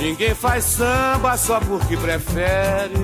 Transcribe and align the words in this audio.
Ninguém 0.00 0.34
faz 0.34 0.64
samba 0.64 1.36
só 1.36 1.60
porque 1.60 1.94
prefere. 1.94 2.94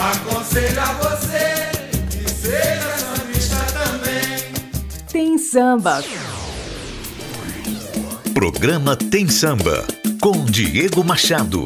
Aconselho 0.00 0.80
a 0.80 0.92
você 0.94 1.70
que 2.10 2.30
seja 2.30 2.96
sambista 2.96 3.56
também. 3.74 5.04
Tem 5.12 5.36
samba. 5.36 6.02
Programa 8.32 8.96
Tem 8.96 9.28
Samba 9.28 9.84
com 10.22 10.42
Diego 10.46 11.04
Machado. 11.04 11.62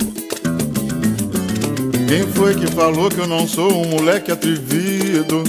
Quem 2.08 2.26
foi 2.32 2.56
que 2.56 2.66
falou 2.66 3.08
que 3.08 3.20
eu 3.20 3.28
não 3.28 3.46
sou 3.46 3.72
um 3.72 3.90
moleque 3.90 4.32
atrevido? 4.32 5.44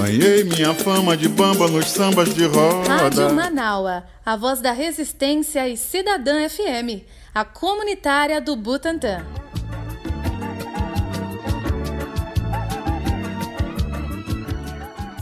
Ganhei 0.00 0.44
minha 0.44 0.72
fama 0.74 1.16
de 1.16 1.28
bamba 1.28 1.66
nos 1.66 1.90
sambas 1.90 2.32
de 2.32 2.46
roda. 2.46 2.88
Rádio 2.88 3.34
Manaua, 3.34 4.04
a 4.24 4.36
voz 4.36 4.60
da 4.60 4.70
resistência 4.70 5.68
e 5.68 5.76
Cidadã 5.76 6.48
FM, 6.48 7.02
a 7.34 7.44
comunitária 7.44 8.40
do 8.40 8.54
Butantã. 8.54 9.26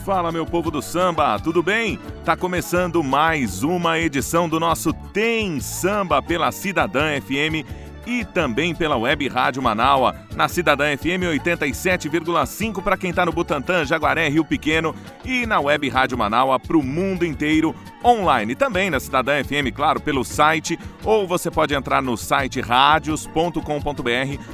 Fala, 0.04 0.30
meu 0.30 0.44
povo 0.44 0.70
do 0.70 0.82
samba, 0.82 1.38
tudo 1.40 1.62
bem? 1.62 1.98
Tá 2.22 2.36
começando 2.36 3.02
mais 3.02 3.62
uma 3.62 3.98
edição 3.98 4.46
do 4.46 4.60
nosso 4.60 4.92
Tem 4.92 5.58
Samba 5.58 6.22
pela 6.22 6.52
Cidadã 6.52 7.18
FM 7.20 7.64
e 8.06 8.24
também 8.24 8.74
pela 8.74 8.96
Web 8.96 9.28
Rádio 9.28 9.60
Manaua, 9.60 10.14
na 10.34 10.48
Cidadã 10.48 10.96
FM 10.96 11.26
87,5 11.42 12.82
para 12.82 12.96
quem 12.96 13.10
está 13.10 13.26
no 13.26 13.32
Butantã, 13.32 13.84
Jaguaré, 13.84 14.28
Rio 14.28 14.44
Pequeno 14.44 14.94
e 15.24 15.44
na 15.44 15.60
Web 15.60 15.88
Rádio 15.88 16.16
Manaua 16.16 16.58
para 16.60 16.76
o 16.76 16.82
mundo 16.82 17.26
inteiro 17.26 17.74
online. 18.04 18.54
Também 18.54 18.88
na 18.88 19.00
Cidadã 19.00 19.42
FM, 19.42 19.74
claro, 19.74 20.00
pelo 20.00 20.24
site, 20.24 20.78
ou 21.04 21.26
você 21.26 21.50
pode 21.50 21.74
entrar 21.74 22.00
no 22.00 22.16
site 22.16 22.60
radios.com.br 22.60 23.60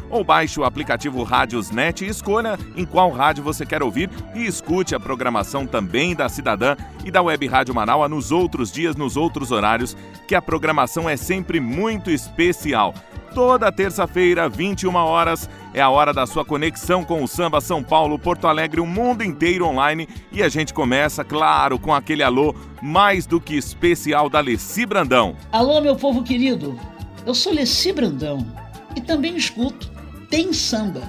ou 0.08 0.24
baixe 0.24 0.58
o 0.58 0.64
aplicativo 0.64 1.22
Rádiosnet 1.22 2.04
e 2.04 2.08
escolha 2.08 2.58
em 2.74 2.86
qual 2.86 3.10
rádio 3.10 3.44
você 3.44 3.66
quer 3.66 3.82
ouvir 3.82 4.08
e 4.34 4.46
escute 4.46 4.94
a 4.94 5.00
programação 5.00 5.66
também 5.66 6.14
da 6.14 6.28
Cidadã 6.28 6.76
e 7.04 7.10
da 7.10 7.20
Web 7.20 7.46
Rádio 7.46 7.74
Manaua 7.74 8.08
nos 8.08 8.32
outros 8.32 8.72
dias, 8.72 8.96
nos 8.96 9.16
outros 9.16 9.50
horários, 9.50 9.96
que 10.26 10.34
a 10.34 10.40
programação 10.40 11.08
é 11.08 11.16
sempre 11.16 11.60
muito 11.60 12.10
especial. 12.10 12.94
Toda 13.34 13.72
terça-feira, 13.72 14.46
21 14.46 14.94
horas, 14.94 15.48
é 15.72 15.80
a 15.80 15.88
hora 15.88 16.12
da 16.12 16.26
sua 16.26 16.44
conexão 16.44 17.02
com 17.02 17.24
o 17.24 17.28
Samba 17.28 17.62
São 17.62 17.82
Paulo, 17.82 18.18
Porto 18.18 18.46
Alegre, 18.46 18.78
o 18.78 18.86
mundo 18.86 19.24
inteiro 19.24 19.66
online. 19.66 20.06
E 20.30 20.42
a 20.42 20.50
gente 20.50 20.74
começa, 20.74 21.24
claro, 21.24 21.78
com 21.78 21.94
aquele 21.94 22.22
alô 22.22 22.54
mais 22.82 23.24
do 23.24 23.40
que 23.40 23.56
especial 23.56 24.28
da 24.28 24.38
Leci 24.40 24.84
Brandão. 24.84 25.34
Alô, 25.50 25.80
meu 25.80 25.96
povo 25.96 26.22
querido. 26.22 26.78
Eu 27.24 27.34
sou 27.34 27.54
Leci 27.54 27.90
Brandão 27.90 28.46
e 28.94 29.00
também 29.00 29.34
escuto 29.34 29.90
Tem 30.28 30.52
Samba, 30.52 31.00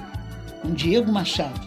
com 0.62 0.72
Diego 0.72 1.12
Machado. 1.12 1.60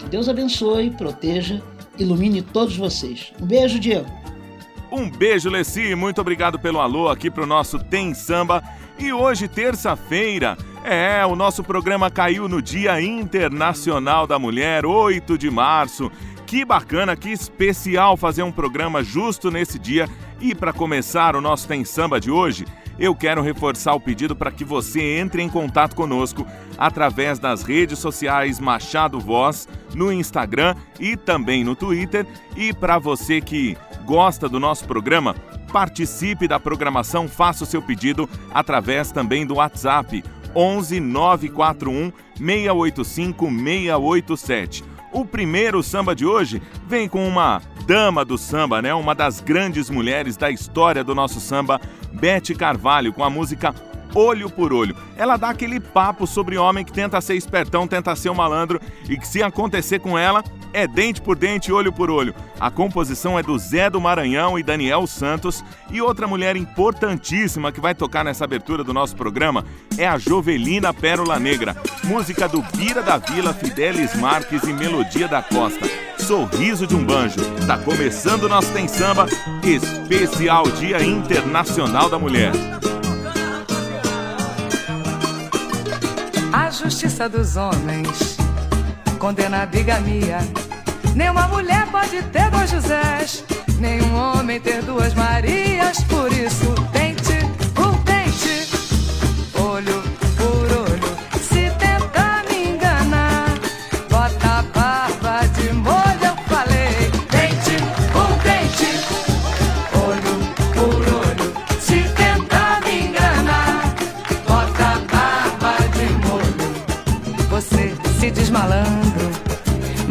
Que 0.00 0.06
Deus 0.10 0.28
abençoe, 0.28 0.90
proteja, 0.90 1.62
ilumine 1.98 2.42
todos 2.42 2.76
vocês. 2.76 3.32
Um 3.40 3.46
beijo, 3.46 3.78
Diego. 3.78 4.10
Um 4.92 5.10
beijo, 5.10 5.48
Leci. 5.48 5.94
Muito 5.94 6.20
obrigado 6.20 6.58
pelo 6.58 6.78
alô 6.78 7.08
aqui 7.08 7.30
pro 7.30 7.46
nosso 7.46 7.78
Tem 7.78 8.12
Samba. 8.12 8.62
E 8.98 9.12
hoje, 9.12 9.48
terça-feira, 9.48 10.56
é, 10.84 11.24
o 11.26 11.34
nosso 11.34 11.64
programa 11.64 12.10
caiu 12.10 12.48
no 12.48 12.62
Dia 12.62 13.00
Internacional 13.00 14.26
da 14.26 14.38
Mulher, 14.38 14.86
8 14.86 15.36
de 15.36 15.50
março. 15.50 16.10
Que 16.46 16.64
bacana, 16.64 17.16
que 17.16 17.30
especial 17.30 18.16
fazer 18.16 18.42
um 18.42 18.52
programa 18.52 19.02
justo 19.02 19.50
nesse 19.50 19.78
dia. 19.78 20.08
E 20.40 20.54
para 20.54 20.72
começar 20.72 21.34
o 21.34 21.40
nosso 21.40 21.66
Tem 21.66 21.84
Samba 21.84 22.20
de 22.20 22.30
hoje, 22.30 22.66
eu 22.98 23.14
quero 23.14 23.42
reforçar 23.42 23.94
o 23.94 24.00
pedido 24.00 24.36
para 24.36 24.52
que 24.52 24.64
você 24.64 25.18
entre 25.18 25.42
em 25.42 25.48
contato 25.48 25.96
conosco 25.96 26.46
através 26.78 27.38
das 27.40 27.62
redes 27.62 27.98
sociais 27.98 28.60
Machado 28.60 29.18
Voz, 29.18 29.68
no 29.94 30.12
Instagram 30.12 30.76
e 31.00 31.16
também 31.16 31.64
no 31.64 31.74
Twitter. 31.74 32.26
E 32.56 32.72
para 32.72 32.98
você 32.98 33.40
que 33.40 33.76
gosta 34.04 34.48
do 34.48 34.60
nosso 34.60 34.84
programa, 34.84 35.34
participe 35.74 36.46
da 36.46 36.60
programação, 36.60 37.26
faça 37.26 37.64
o 37.64 37.66
seu 37.66 37.82
pedido 37.82 38.30
através 38.52 39.10
também 39.10 39.44
do 39.44 39.56
WhatsApp 39.56 40.22
11 40.54 41.00
941 41.00 42.12
685 42.36 43.48
687. 43.50 44.84
O 45.12 45.24
primeiro 45.24 45.82
samba 45.82 46.14
de 46.14 46.24
hoje 46.24 46.62
vem 46.86 47.08
com 47.08 47.26
uma 47.26 47.60
dama 47.88 48.24
do 48.24 48.38
samba, 48.38 48.80
né? 48.80 48.94
Uma 48.94 49.16
das 49.16 49.40
grandes 49.40 49.90
mulheres 49.90 50.36
da 50.36 50.48
história 50.48 51.02
do 51.02 51.12
nosso 51.12 51.40
samba, 51.40 51.80
Bete 52.12 52.54
Carvalho, 52.54 53.12
com 53.12 53.24
a 53.24 53.30
música 53.30 53.74
olho 54.14 54.48
por 54.48 54.72
olho. 54.72 54.96
Ela 55.16 55.36
dá 55.36 55.50
aquele 55.50 55.80
papo 55.80 56.26
sobre 56.26 56.56
homem 56.56 56.84
que 56.84 56.92
tenta 56.92 57.20
ser 57.20 57.34
espertão, 57.34 57.86
tenta 57.86 58.14
ser 58.14 58.30
um 58.30 58.34
malandro 58.34 58.80
e 59.08 59.16
que 59.16 59.26
se 59.26 59.42
acontecer 59.42 59.98
com 59.98 60.18
ela, 60.18 60.42
é 60.72 60.86
dente 60.86 61.20
por 61.20 61.36
dente, 61.36 61.72
olho 61.72 61.92
por 61.92 62.10
olho. 62.10 62.34
A 62.58 62.70
composição 62.70 63.38
é 63.38 63.42
do 63.42 63.56
Zé 63.58 63.88
do 63.88 64.00
Maranhão 64.00 64.58
e 64.58 64.62
Daniel 64.62 65.06
Santos. 65.06 65.64
E 65.90 66.00
outra 66.00 66.26
mulher 66.26 66.56
importantíssima 66.56 67.70
que 67.70 67.80
vai 67.80 67.94
tocar 67.94 68.24
nessa 68.24 68.44
abertura 68.44 68.82
do 68.82 68.92
nosso 68.92 69.14
programa 69.14 69.64
é 69.96 70.06
a 70.06 70.18
Jovelina 70.18 70.92
Pérola 70.92 71.38
Negra. 71.38 71.76
Música 72.02 72.48
do 72.48 72.60
Bira 72.76 73.02
da 73.02 73.18
Vila, 73.18 73.54
Fidelis 73.54 74.14
Marques 74.16 74.62
e 74.64 74.72
Melodia 74.72 75.28
da 75.28 75.42
Costa. 75.42 75.86
Sorriso 76.18 76.86
de 76.86 76.96
um 76.96 77.04
Banjo. 77.04 77.40
Tá 77.66 77.78
começando 77.78 78.44
o 78.44 78.48
nosso 78.48 78.72
Tem 78.72 78.88
Samba, 78.88 79.26
especial 79.62 80.64
Dia 80.70 81.04
Internacional 81.04 82.08
da 82.08 82.18
Mulher. 82.18 82.52
A 86.56 86.70
justiça 86.70 87.28
dos 87.28 87.56
homens 87.56 88.36
condena 89.18 89.64
a 89.64 89.66
bigamia. 89.66 90.38
Nenhuma 91.12 91.48
mulher 91.48 91.84
pode 91.88 92.22
ter 92.22 92.48
dois 92.48 92.70
Josés, 92.70 93.44
nenhum 93.80 94.14
homem 94.14 94.60
ter 94.60 94.80
duas 94.82 95.12
Marias. 95.14 96.04
Por 96.04 96.32
isso, 96.32 96.72
tente 96.92 97.03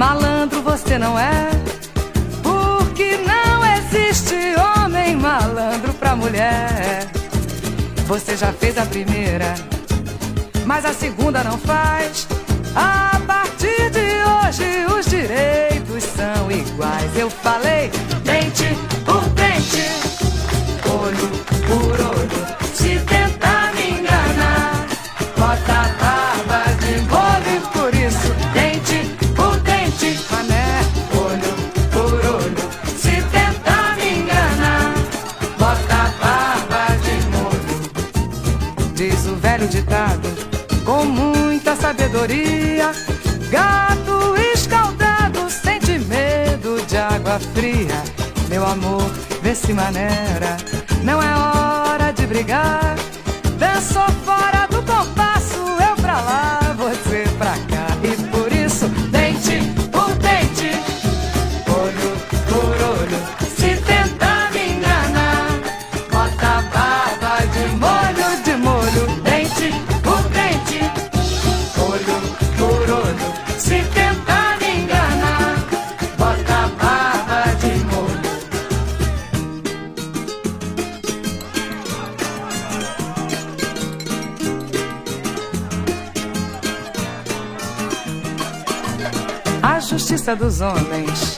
malandro 0.04 0.62
você 0.62 0.98
não 0.98 1.18
é. 1.18 1.50
Porque 2.42 3.18
não 3.26 3.58
existe 3.78 4.36
homem 4.60 5.16
malandro 5.16 5.94
pra 5.94 6.14
mulher. 6.14 7.08
Você 8.06 8.36
já 8.36 8.52
fez 8.52 8.78
a 8.78 8.86
primeira, 8.86 9.56
mas 10.66 10.84
a 10.84 10.94
segunda 10.94 11.42
não 11.42 11.58
faz. 11.58 12.28
A 12.76 13.18
partir 13.26 13.90
de 13.92 14.08
hoje 14.34 14.86
os 14.94 15.06
direitos 15.06 16.04
são 16.04 16.52
iguais. 16.52 17.18
Eu 17.18 17.30
falei, 17.30 17.90
dente 18.26 18.78
Meu 48.50 48.66
amor, 48.66 49.10
vê 49.42 49.56
se 49.56 49.74
maneira, 49.74 50.58
não 51.04 51.22
é 51.22 51.36
hora 51.36 52.12
de 52.12 52.26
brigar. 52.28 52.83
Justiça 90.34 90.36
dos 90.36 90.62
homens 90.62 91.38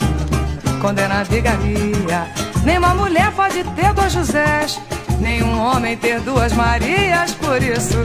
condena 0.81 1.21
a 1.21 1.23
bigamia. 1.23 2.27
Nenhuma 2.63 2.93
mulher 2.93 3.31
pode 3.31 3.63
ter 3.75 3.93
dois 3.93 4.11
Josés, 4.11 4.79
nenhum 5.19 5.59
homem 5.59 5.97
ter 5.97 6.19
duas 6.21 6.53
Marias. 6.53 7.33
Por 7.33 7.61
isso, 7.61 7.97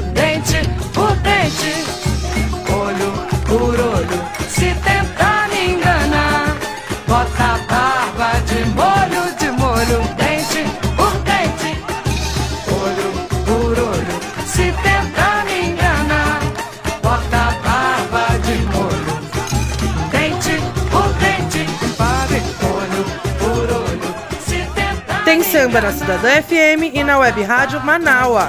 samba 25.60 25.78
na 25.82 25.92
Cidadã 25.92 26.40
FM 26.40 26.94
e 26.94 27.04
na 27.04 27.18
Web 27.18 27.42
Rádio 27.42 27.80
Manaua. 27.80 28.48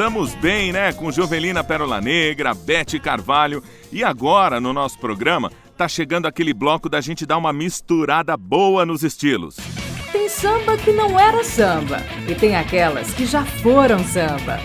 Começamos 0.00 0.34
bem, 0.36 0.72
né? 0.72 0.94
Com 0.94 1.12
Jovelina 1.12 1.62
Pérola 1.62 2.00
Negra, 2.00 2.54
Bete 2.54 2.98
Carvalho. 2.98 3.62
E 3.92 4.02
agora, 4.02 4.58
no 4.58 4.72
nosso 4.72 4.98
programa, 4.98 5.52
tá 5.76 5.86
chegando 5.86 6.24
aquele 6.24 6.54
bloco 6.54 6.88
da 6.88 7.02
gente 7.02 7.26
dar 7.26 7.36
uma 7.36 7.52
misturada 7.52 8.34
boa 8.34 8.86
nos 8.86 9.04
estilos. 9.04 9.56
Tem 10.10 10.26
samba 10.26 10.78
que 10.78 10.90
não 10.90 11.20
era 11.20 11.44
samba 11.44 11.98
e 12.26 12.34
tem 12.34 12.56
aquelas 12.56 13.12
que 13.12 13.26
já 13.26 13.44
foram 13.44 14.02
samba. 14.02 14.58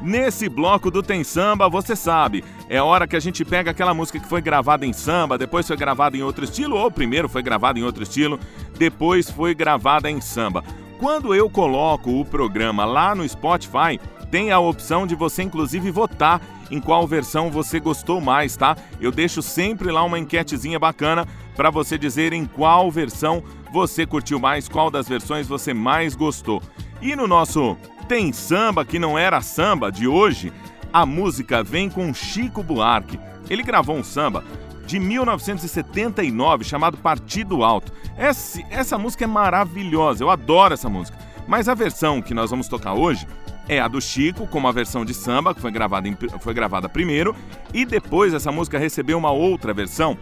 Nesse 0.00 0.48
bloco 0.48 0.90
do 0.90 1.02
Tem 1.02 1.22
Samba, 1.22 1.68
você 1.68 1.94
sabe, 1.94 2.42
é 2.66 2.80
hora 2.80 3.06
que 3.06 3.16
a 3.16 3.20
gente 3.20 3.44
pega 3.44 3.72
aquela 3.72 3.92
música 3.92 4.18
que 4.18 4.28
foi 4.28 4.40
gravada 4.40 4.86
em 4.86 4.92
samba, 4.94 5.36
depois 5.36 5.66
foi 5.66 5.76
gravada 5.76 6.16
em 6.16 6.22
outro 6.22 6.44
estilo, 6.44 6.76
ou 6.76 6.90
primeiro 6.90 7.28
foi 7.28 7.42
gravada 7.42 7.78
em 7.78 7.82
outro 7.82 8.04
estilo, 8.04 8.40
depois 8.78 9.28
foi 9.28 9.54
gravada 9.54 10.10
em 10.10 10.20
samba. 10.20 10.64
Quando 10.98 11.34
eu 11.34 11.50
coloco 11.50 12.10
o 12.10 12.24
programa 12.24 12.86
lá 12.86 13.14
no 13.14 13.28
Spotify, 13.28 14.00
tem 14.30 14.50
a 14.50 14.58
opção 14.58 15.06
de 15.06 15.14
você 15.14 15.42
inclusive 15.42 15.90
votar 15.90 16.40
em 16.70 16.80
qual 16.80 17.06
versão 17.06 17.50
você 17.50 17.78
gostou 17.78 18.18
mais, 18.20 18.56
tá? 18.56 18.76
Eu 18.98 19.12
deixo 19.12 19.42
sempre 19.42 19.92
lá 19.92 20.02
uma 20.02 20.18
enquetezinha 20.18 20.78
bacana 20.78 21.28
para 21.54 21.70
você 21.70 21.98
dizer 21.98 22.32
em 22.32 22.46
qual 22.46 22.90
versão 22.90 23.42
você 23.70 24.06
curtiu 24.06 24.40
mais, 24.40 24.68
qual 24.68 24.90
das 24.90 25.06
versões 25.06 25.46
você 25.46 25.74
mais 25.74 26.16
gostou. 26.16 26.62
E 27.02 27.14
no 27.14 27.26
nosso 27.26 27.76
Tem 28.08 28.32
Samba 28.32 28.84
que 28.84 28.98
não 28.98 29.18
era 29.18 29.42
samba 29.42 29.92
de 29.92 30.08
hoje, 30.08 30.50
a 30.90 31.04
música 31.04 31.62
vem 31.62 31.90
com 31.90 32.14
Chico 32.14 32.62
Buarque. 32.62 33.20
Ele 33.50 33.62
gravou 33.62 33.96
um 33.96 34.02
samba 34.02 34.42
de 34.86 34.98
1979 34.98 36.64
chamado 36.64 36.96
Partido 36.96 37.64
Alto. 37.64 37.92
Essa, 38.16 38.62
essa 38.70 38.96
música 38.96 39.24
é 39.24 39.26
maravilhosa, 39.26 40.22
eu 40.22 40.30
adoro 40.30 40.74
essa 40.74 40.88
música. 40.88 41.18
Mas 41.46 41.68
a 41.68 41.74
versão 41.74 42.22
que 42.22 42.32
nós 42.32 42.50
vamos 42.50 42.68
tocar 42.68 42.94
hoje 42.94 43.26
é 43.68 43.80
a 43.80 43.88
do 43.88 44.00
Chico, 44.00 44.46
com 44.46 44.58
uma 44.58 44.72
versão 44.72 45.04
de 45.04 45.12
samba, 45.12 45.54
que 45.54 45.60
foi 45.60 45.72
gravada, 45.72 46.08
em, 46.08 46.16
foi 46.40 46.54
gravada 46.54 46.88
primeiro, 46.88 47.34
e 47.74 47.84
depois 47.84 48.32
essa 48.32 48.52
música 48.52 48.78
recebeu 48.78 49.18
uma 49.18 49.32
outra 49.32 49.74
versão 49.74 50.16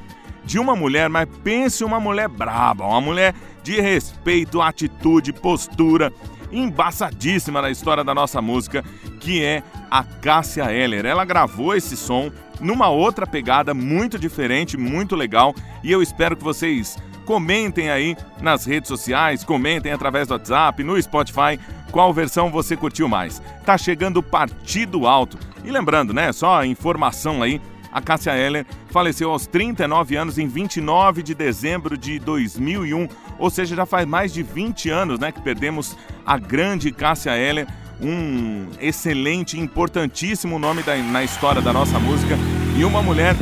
de 0.45 0.59
uma 0.59 0.75
mulher, 0.75 1.09
mas 1.09 1.29
pense 1.43 1.85
uma 1.85 2.01
mulher 2.01 2.29
braba, 2.29 2.87
uma 2.87 3.01
mulher 3.01 3.35
de 3.63 3.81
respeito, 3.81 4.61
atitude, 4.61 5.33
postura, 5.33 6.13
embaçadíssima 6.53 7.61
na 7.61 7.71
história 7.71 8.05
da 8.05 8.15
nossa 8.15 8.41
música, 8.41 8.85
que 9.21 9.43
é 9.43 9.63
a 9.91 10.05
Cássia 10.05 10.71
Eller. 10.73 11.05
Ela 11.05 11.25
gravou 11.25 11.75
esse 11.75 11.97
som 11.97 12.31
numa 12.61 12.89
outra 12.89 13.27
pegada 13.27 13.75
muito 13.75 14.19
diferente, 14.19 14.77
muito 14.77 15.15
legal, 15.17 15.55
e 15.83 15.91
eu 15.91 16.03
espero 16.03 16.37
que 16.37 16.45
vocês 16.45 16.97
comentem 17.25 17.91
aí 17.91 18.17
nas 18.41 18.65
redes 18.65 18.89
sociais, 18.89 19.45
comentem 19.45 19.93
através 19.93 20.29
do 20.29 20.33
WhatsApp, 20.33 20.83
no 20.85 21.01
Spotify, 21.01 21.59
qual 21.91 22.13
versão 22.13 22.51
você 22.51 22.77
curtiu 22.77 23.09
mais. 23.09 23.41
Tá 23.65 23.79
chegando 23.79 24.23
Partido 24.23 25.07
Alto. 25.07 25.39
E 25.65 25.71
lembrando, 25.71 26.13
né, 26.13 26.33
só 26.33 26.65
informação 26.65 27.43
aí, 27.43 27.61
a 27.95 28.01
Cássia 28.01 28.37
Eller 28.37 28.67
faleceu 28.91 29.31
aos 29.31 29.47
39 29.47 30.17
anos 30.17 30.37
em 30.37 30.49
29 30.49 31.23
de 31.23 31.33
dezembro 31.33 31.97
de 31.97 32.19
2001, 32.19 33.09
ou 33.39 33.49
seja, 33.49 33.77
já 33.77 33.87
faz 33.87 34.05
mais 34.05 34.33
de 34.33 34.43
20 34.43 34.91
anos, 34.91 35.21
né, 35.21 35.31
que 35.31 35.41
perdemos 35.41 35.97
a 36.27 36.37
grande 36.37 36.91
Cássia 36.91 37.37
Eller, 37.37 37.69
um 38.01 38.67
excelente, 38.81 39.59
importantíssimo 39.59 40.59
nome 40.59 40.83
da, 40.83 40.97
na 40.97 41.23
história 41.25 41.63
da 41.63 41.73
nossa 41.73 41.99
música 41.99 42.37
e 42.77 42.85
uma 42.85 43.03
mulher 43.03 43.35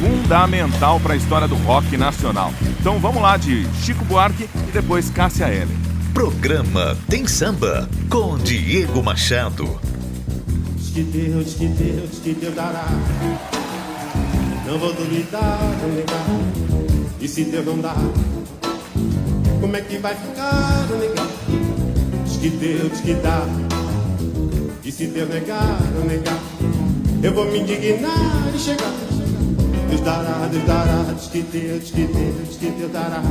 fundamental 0.00 0.98
para 1.00 1.14
a 1.14 1.16
história 1.16 1.46
do 1.46 1.54
rock 1.56 1.96
nacional. 1.96 2.52
Então 2.80 2.98
vamos 2.98 3.22
lá 3.22 3.36
de 3.36 3.66
Chico 3.82 4.04
Buarque 4.04 4.48
e 4.68 4.72
depois 4.72 5.10
Cássia 5.10 5.48
Eller. 5.48 5.68
Programa 6.14 6.96
Tem 7.08 7.26
Samba 7.26 7.88
com 8.08 8.36
Diego 8.38 9.02
Machado. 9.02 9.80
Diz 10.76 10.90
que 10.90 11.02
Deus, 11.02 11.44
diz 11.44 11.54
que 11.54 11.68
Deus, 11.68 12.10
diz 12.10 12.20
que 12.20 12.34
Deus 12.34 12.54
dará. 12.54 12.86
Não 14.66 14.78
vou 14.78 14.92
duvidar, 14.92 15.58
não 15.82 15.88
negar. 15.94 16.26
E 17.20 17.28
se 17.28 17.44
Deus 17.44 17.64
não 17.66 17.78
dá, 17.78 17.94
como 19.60 19.76
é 19.76 19.80
que 19.82 19.98
vai 19.98 20.14
ficar, 20.14 20.86
não 20.88 20.98
negar? 20.98 21.28
Diz 22.24 22.36
que 22.38 22.48
Deus, 22.48 22.90
diz 22.92 23.00
que 23.02 23.14
dá. 23.14 23.46
E 24.90 24.92
se 24.92 25.06
Deus 25.06 25.28
negar, 25.28 25.80
não 25.94 26.04
negar, 26.04 26.40
eu 27.22 27.32
vou 27.32 27.44
me 27.44 27.60
indignar 27.60 28.50
e 28.52 28.58
chegar. 28.58 28.92
Deus 29.88 30.00
dará, 30.00 30.48
Deus 30.50 30.64
dará, 30.64 31.14
diz 31.16 31.28
que 31.28 31.42
Deus, 31.42 31.82
diz 31.82 31.90
que 31.92 32.06
Deus, 32.06 32.48
diz 32.48 32.56
que 32.56 32.70
Deus 32.70 32.90
dará. 32.90 33.22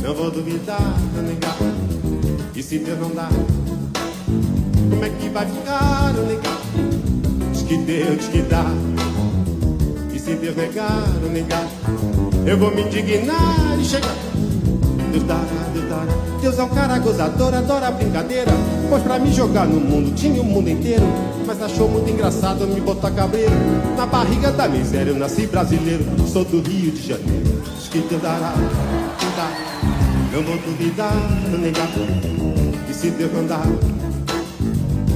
Não 0.00 0.14
vou 0.14 0.30
duvidar, 0.30 0.96
não 1.16 1.24
negar. 1.24 1.56
E 2.54 2.62
se 2.62 2.78
Deus 2.78 3.00
não 3.00 3.10
dá, 3.10 3.28
como 4.90 5.04
é 5.04 5.08
que 5.08 5.28
vai 5.28 5.46
ficar, 5.46 6.12
não 6.14 6.24
negar? 6.24 6.60
Diz 7.52 7.62
que 7.62 7.76
Deus, 7.78 8.16
diz 8.18 8.28
que 8.28 8.42
dá. 8.42 8.66
E 10.14 10.18
se 10.20 10.34
Deus 10.36 10.54
negar, 10.54 11.08
não 11.20 11.30
negar, 11.30 11.66
eu 12.46 12.56
vou 12.56 12.72
me 12.72 12.82
indignar 12.82 13.76
e 13.76 13.84
chegar. 13.84 14.14
Deus 15.10 15.24
dará, 15.24 15.68
Deus 15.74 15.88
dará. 15.88 16.12
Deus 16.40 16.58
é 16.60 16.62
um 16.62 16.68
cara 16.68 16.96
gozador, 17.00 17.52
adora 17.54 17.90
brincadeira. 17.90 18.52
Pois 18.90 19.04
pra 19.04 19.20
me 19.20 19.32
jogar 19.32 19.68
no 19.68 19.78
mundo 19.80 20.12
tinha 20.16 20.42
o 20.42 20.44
mundo 20.44 20.68
inteiro. 20.68 21.04
Mas 21.46 21.62
achou 21.62 21.88
muito 21.88 22.10
engraçado 22.10 22.66
me 22.66 22.80
botar 22.80 23.12
cabreiro. 23.12 23.52
Na 23.96 24.04
barriga 24.04 24.50
da 24.50 24.68
miséria 24.68 25.12
eu 25.12 25.16
nasci 25.16 25.46
brasileiro. 25.46 26.04
Sou 26.26 26.44
do 26.44 26.60
Rio 26.60 26.90
de 26.90 27.06
Janeiro. 27.06 27.62
Que 27.88 28.00
Deus 28.00 28.20
dará, 28.20 28.52
dará. 29.36 29.70
Não 30.32 30.42
vou 30.42 30.56
duvidar, 30.58 31.14
não 31.50 31.58
negar. 31.58 31.88
E 32.88 32.92
se 32.92 33.10
Deus 33.10 33.30
dá, 33.48 33.62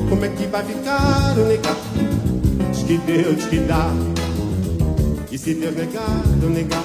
como 0.08 0.24
é 0.24 0.28
que 0.28 0.46
vai 0.46 0.64
ficar 0.64 1.34
o 1.36 1.44
negar? 1.44 1.76
Diz 2.72 2.82
que 2.84 2.98
Deus 2.98 3.44
que 3.46 3.58
dá. 3.58 3.90
E 5.32 5.38
se 5.38 5.54
Deus 5.54 5.76
negar, 5.76 6.22
eu 6.40 6.50
negar, 6.50 6.84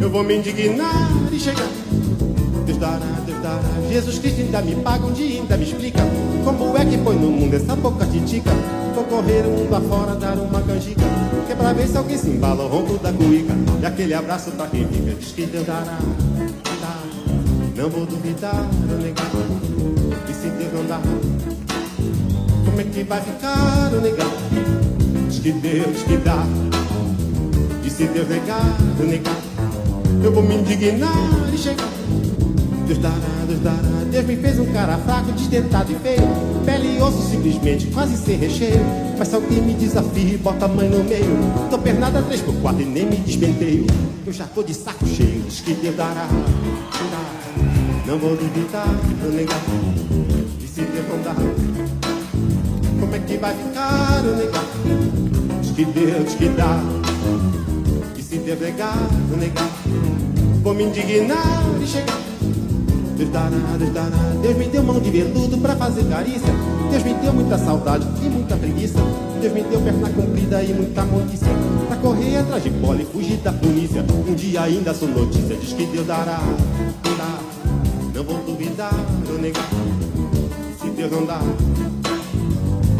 eu 0.00 0.10
vou 0.10 0.24
me 0.24 0.38
indignar 0.38 1.10
e 1.30 1.38
chegar. 1.38 1.87
Jesus 3.90 4.18
Cristo 4.18 4.40
ainda 4.40 4.62
me 4.62 4.76
paga 4.76 5.06
um 5.06 5.12
dia, 5.12 5.40
ainda 5.40 5.56
me 5.56 5.64
explica 5.64 6.00
como 6.44 6.76
é 6.76 6.84
que 6.84 6.98
põe 6.98 7.16
no 7.16 7.30
mundo 7.30 7.54
essa 7.54 7.74
boca 7.76 8.06
titica. 8.06 8.50
Vou 8.94 9.04
correr 9.04 9.46
o 9.46 9.50
mundo 9.50 9.74
afora, 9.74 10.14
dar 10.14 10.36
uma 10.38 10.60
canjica. 10.62 11.02
Que 11.46 11.52
é 11.52 11.56
pra 11.56 11.72
ver 11.72 11.86
se 11.86 11.96
alguém 11.96 12.18
se 12.18 12.28
embala 12.28 12.64
ao 12.64 12.68
ronco 12.68 12.98
da 12.98 13.12
cuíca. 13.12 13.54
E 13.80 13.86
aquele 13.86 14.14
abraço 14.14 14.50
pra 14.52 14.66
quem 14.66 14.86
fica, 14.88 15.14
diz 15.14 15.32
que 15.32 15.46
Deus 15.46 15.66
dará. 15.66 15.98
Não 17.76 17.88
vou 17.88 18.04
duvidar, 18.06 18.66
não 18.88 18.98
negar. 18.98 19.30
E 20.28 20.34
se 20.34 20.48
Deus 20.48 20.72
não 20.72 20.86
dá, 20.86 21.00
como 22.64 22.80
é 22.80 22.84
que 22.84 23.04
vai 23.04 23.20
ficar, 23.20 23.90
não 23.92 24.00
negar? 24.00 24.26
Diz 25.28 25.38
que 25.38 25.52
Deus 25.52 26.02
que 26.02 26.16
dá. 26.16 26.44
E 27.84 27.90
se 27.90 28.08
Deus 28.08 28.28
negar, 28.28 28.76
eu 28.98 29.06
negar, 29.06 29.36
eu 30.24 30.32
vou 30.32 30.42
me 30.42 30.56
indignar 30.56 31.12
e 31.54 31.56
chegar. 31.56 31.88
Deus 32.88 32.98
dará, 32.98 33.14
Deus 34.10 34.24
me 34.24 34.36
fez 34.36 34.58
um 34.58 34.66
cara 34.72 34.96
fraco, 34.98 35.32
desdentado 35.32 35.92
e 35.92 35.94
feio. 35.96 36.22
Pele 36.64 36.96
e 36.96 37.00
osso 37.00 37.22
simplesmente, 37.28 37.86
quase 37.88 38.16
sem 38.16 38.36
recheio. 38.36 38.80
Mas 39.18 39.28
se 39.28 39.34
alguém 39.34 39.60
me 39.60 39.74
desafia 39.74 40.34
e 40.34 40.38
bota 40.38 40.64
a 40.64 40.68
mãe 40.68 40.88
no 40.88 41.02
meio, 41.04 41.36
tô 41.70 41.78
pernada 41.78 42.22
3 42.22 42.40
por 42.42 42.54
4 42.56 42.82
e 42.82 42.84
nem 42.84 43.06
me 43.06 43.16
despenteio. 43.16 43.86
Eu 44.26 44.32
já 44.32 44.44
tô 44.46 44.62
de 44.62 44.74
saco 44.74 45.06
cheio, 45.06 45.42
diz 45.42 45.60
que 45.60 45.74
Deus 45.74 45.96
dará. 45.96 46.26
Não 48.06 48.18
vou 48.18 48.36
duvidar, 48.36 48.86
não 49.22 49.30
negar. 49.30 49.60
E 50.62 50.66
se 50.66 50.80
dá, 50.80 51.34
como 53.00 53.14
é 53.14 53.18
que 53.18 53.36
vai 53.36 53.54
ficar, 53.54 54.22
não 54.22 54.36
negar? 54.36 54.64
Diz 55.60 55.72
que 55.72 55.84
Deus 55.84 56.34
que 56.34 56.48
dá. 56.48 56.80
E 58.16 58.22
se 58.22 58.38
Deus 58.38 58.60
negar, 58.60 58.96
não 59.30 59.36
negar, 59.36 59.70
vou 60.62 60.74
me 60.74 60.84
indignar 60.84 61.64
e 61.82 61.86
chegar. 61.86 62.37
Deus 64.40 64.56
me 64.56 64.66
deu 64.68 64.82
mão 64.84 65.00
de 65.00 65.10
veludo 65.10 65.58
pra 65.58 65.74
fazer 65.74 66.04
carícia. 66.04 66.52
Deus 66.88 67.02
me 67.02 67.14
deu 67.14 67.32
muita 67.32 67.58
saudade 67.58 68.06
e 68.22 68.28
muita 68.28 68.56
preguiça. 68.56 69.00
Deus 69.40 69.52
me 69.52 69.62
deu 69.62 69.80
perna 69.80 70.08
comprida 70.10 70.62
e 70.62 70.72
muita 70.72 71.04
montiça. 71.04 71.46
Pra 71.88 71.96
correr 71.96 72.36
atrás 72.36 72.62
de 72.62 72.70
bola 72.70 73.02
e 73.02 73.04
fugir 73.06 73.38
da 73.38 73.52
polícia. 73.52 74.04
Um 74.28 74.34
dia 74.34 74.62
ainda 74.62 74.94
sou 74.94 75.08
notícia, 75.08 75.56
diz 75.56 75.72
que 75.72 75.86
Deus 75.86 76.06
dará, 76.06 76.38
dará. 77.02 77.40
Não 78.14 78.22
vou 78.22 78.38
duvidar, 78.44 78.94
não 79.28 79.38
negar. 79.38 79.68
Se 80.80 80.88
Deus 80.90 81.10
não 81.10 81.26
dá, 81.26 81.40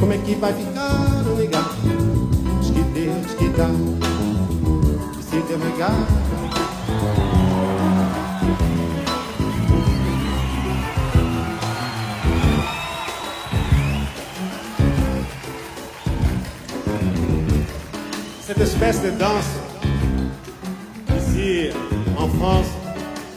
como 0.00 0.12
é 0.12 0.18
que 0.18 0.34
vai 0.34 0.52
ficar, 0.52 1.22
não 1.24 1.36
negar? 1.36 1.76
Diz 2.60 2.70
que 2.70 2.82
Deus 2.82 3.34
que 3.38 3.48
dá. 3.50 3.70
E 5.18 5.22
se 5.22 5.40
Deus 5.42 5.60
negar, 5.62 5.94
espèce 18.80 19.02
de 19.02 19.10
danse, 19.10 19.58
ici 21.18 21.70
en 22.16 22.28
France, 22.28 22.66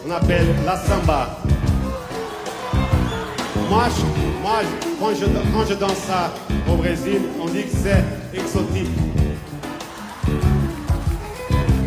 on 0.08 0.12
appelle 0.12 0.46
la 0.64 0.78
samba. 0.78 1.40
Moi, 3.68 3.86
moi 4.44 4.60
quand, 5.00 5.10
je, 5.20 5.26
quand 5.26 5.66
je 5.68 5.74
danse 5.74 5.98
ça 6.08 6.32
au 6.72 6.76
Brésil, 6.76 7.22
on 7.42 7.48
dit 7.48 7.64
que 7.64 7.72
c'est 7.72 8.40
exotique. 8.40 8.90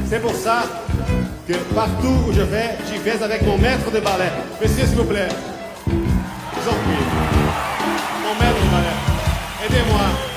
C'est 0.09 0.21
pour 0.21 0.35
ça 0.35 0.65
que 1.47 1.55
partout 1.77 2.15
où 2.29 2.33
je 2.33 2.43
vais, 2.43 2.77
j'y 2.91 2.99
vais 2.99 3.23
avec 3.23 3.43
mon 3.43 3.57
maître 3.57 3.89
de 3.93 4.01
ballet. 4.01 4.33
Monsieur, 4.61 4.85
s'il 4.85 4.97
vous 4.97 5.05
plaît, 5.05 5.29
je 5.87 5.93
vous 5.93 6.77
prie. 6.77 7.05
Mon 8.25 8.35
maître 8.35 8.65
de 8.65 8.71
ballet, 8.73 9.67
aidez-moi. 9.67 10.34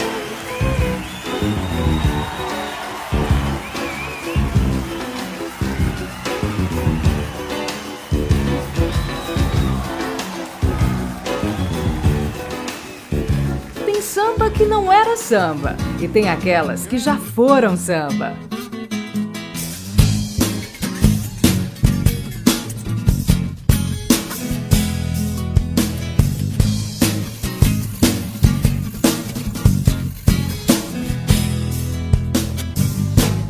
Samba 15.17 15.75
e 15.99 16.07
tem 16.07 16.29
aquelas 16.29 16.85
que 16.85 16.97
já 16.97 17.17
foram 17.17 17.75
samba. 17.75 18.33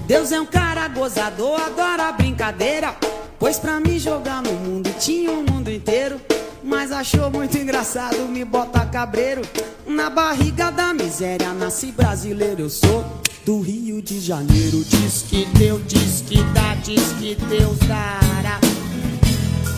Deus 0.07 0.31
é 0.31 0.39
um 0.39 0.45
cara 0.45 0.87
gozador, 0.87 1.61
adora 1.61 2.13
brincadeira. 2.13 2.95
Pois 3.37 3.59
pra 3.59 3.79
me 3.79 3.99
jogar 3.99 4.41
no 4.41 4.53
mundo 4.53 4.89
tinha 4.97 5.31
o 5.31 5.43
mundo 5.43 5.69
inteiro. 5.69 6.19
Mas 6.67 6.91
achou 6.91 7.31
muito 7.31 7.57
engraçado 7.57 8.27
me 8.27 8.43
bota 8.43 8.85
cabreiro 8.85 9.41
na 9.87 10.09
barriga 10.09 10.69
da 10.69 10.93
miséria. 10.93 11.53
Nasci 11.53 11.93
brasileiro, 11.93 12.63
eu 12.63 12.69
sou 12.69 13.05
do 13.45 13.61
Rio 13.61 14.01
de 14.01 14.19
Janeiro. 14.19 14.83
Diz 14.83 15.23
que 15.23 15.45
Deus, 15.57 15.81
diz 15.87 16.21
que 16.27 16.43
dá, 16.53 16.75
diz 16.83 17.13
que 17.19 17.35
Deus 17.35 17.77
dará. 17.87 18.59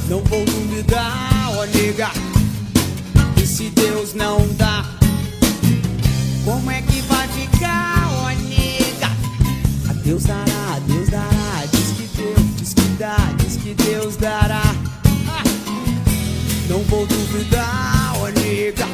Não 0.09 0.19
vou 0.23 0.43
duvidar, 0.43 1.51
ó 1.55 1.65
nega. 1.65 2.09
E 3.37 3.45
se 3.45 3.69
Deus 3.69 4.15
não 4.15 4.39
dá, 4.55 4.83
como 6.43 6.71
é 6.71 6.81
que 6.81 7.01
vai 7.01 7.27
ficar, 7.27 8.09
ó 8.23 8.29
nega? 8.29 9.11
A 9.89 9.93
Deus 9.93 10.23
dará, 10.23 10.75
a 10.75 10.79
Deus 10.79 11.09
dará. 11.09 11.65
Diz 11.71 11.91
que 11.91 12.17
Deus, 12.17 12.55
diz 12.57 12.73
que 12.73 12.89
dá, 12.97 13.17
diz 13.37 13.57
que 13.57 13.73
Deus 13.75 14.17
dará. 14.17 14.88
Não 16.69 16.83
vou 16.83 17.03
duvidar, 17.07 18.13
ó 18.17 18.27
nega. 18.27 18.85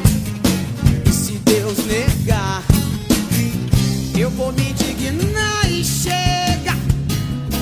E 1.04 1.12
se 1.12 1.32
Deus 1.32 1.76
negar, 1.84 2.62
eu 4.18 4.30
vou 4.30 4.50
me 4.50 4.70
indignar 4.70 5.70
e 5.70 5.84
chega. 5.84 6.72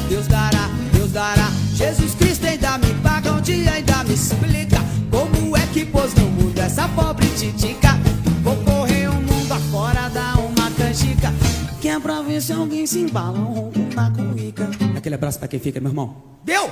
Deus 0.08 0.28
dará, 0.28 0.70
Deus 0.92 1.10
dará. 1.10 1.50
Jesus 1.74 2.14
Cristo 2.14 2.46
ainda 2.46 2.78
me 2.78 2.94
paga 3.02 3.32
um 3.32 3.40
dia, 3.40 3.72
ainda 3.72 4.04
me 4.04 4.14
explica 4.14 4.78
como 5.10 5.56
é 5.56 5.66
que 5.72 5.84
pôs 5.84 6.14
no 6.14 6.30
mundo 6.30 6.60
essa 6.60 6.86
pobre 6.90 7.26
titica. 7.30 7.98
Vou 8.44 8.56
correr 8.58 9.08
o 9.08 9.14
mundo 9.14 9.52
afora, 9.52 10.08
dar 10.10 10.38
uma 10.38 10.70
canjica. 10.70 11.34
Que 11.80 11.88
é 11.88 11.98
pra 11.98 12.22
ver 12.22 12.40
se 12.40 12.52
alguém 12.52 12.86
se 12.86 13.00
embala 13.00 13.36
um 13.36 13.52
ronco 13.52 13.80
na 13.92 14.12
cuica. 14.12 14.70
Aquele 14.96 15.16
abraço 15.16 15.40
pra 15.40 15.48
quem 15.48 15.58
fica, 15.58 15.80
meu 15.80 15.90
irmão. 15.90 16.14
Deu? 16.44 16.70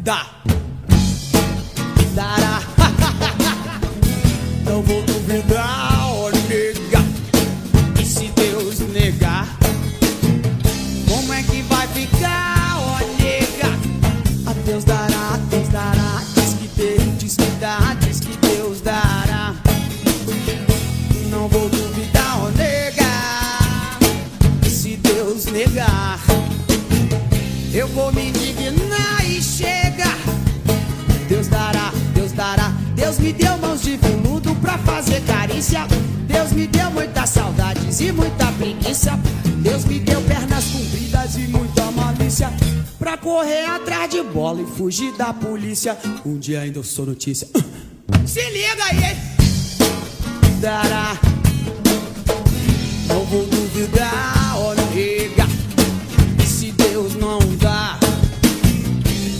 Dá. 0.00 0.26
Não 4.78 4.84
vou 4.84 5.02
duvidar, 5.02 5.97
correr 43.28 43.66
atrás 43.66 44.08
de 44.08 44.22
bola 44.22 44.62
e 44.62 44.64
fugir 44.64 45.12
da 45.12 45.34
polícia. 45.34 45.98
Um 46.24 46.38
dia 46.38 46.62
ainda 46.62 46.78
eu 46.78 46.82
sou 46.82 47.04
notícia. 47.04 47.46
Se 48.26 48.40
liga 48.50 48.84
aí? 48.84 49.16
Dará. 50.62 51.14
Não 53.06 53.24
vou 53.26 53.44
duvidar, 53.44 54.54
ó 54.56 54.74
nega. 54.94 55.46
Se 56.46 56.72
Deus 56.72 57.16
não 57.16 57.38
dá, 57.58 57.98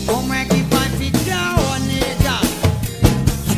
como 0.05 0.33
é 0.35 0.45
que 0.45 0.61
vai 0.63 0.89
ficar, 0.91 1.55
ó 1.57 1.79
nega? 1.79 2.39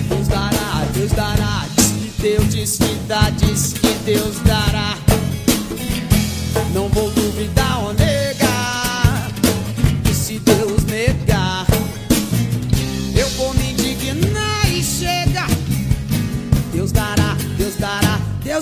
Deus 0.08 0.28
dará, 0.30 0.86
Deus 0.94 1.12
dará. 1.12 1.66
Diz 1.76 2.14
que 2.16 2.22
Deus 2.22 2.50
diz 2.50 2.78
que 2.78 2.96
dá, 3.06 3.30
diz 3.32 3.74
que 3.74 3.94
Deus 4.06 4.40
dará. 4.46 4.98
Não 6.74 6.88
vou 6.88 7.11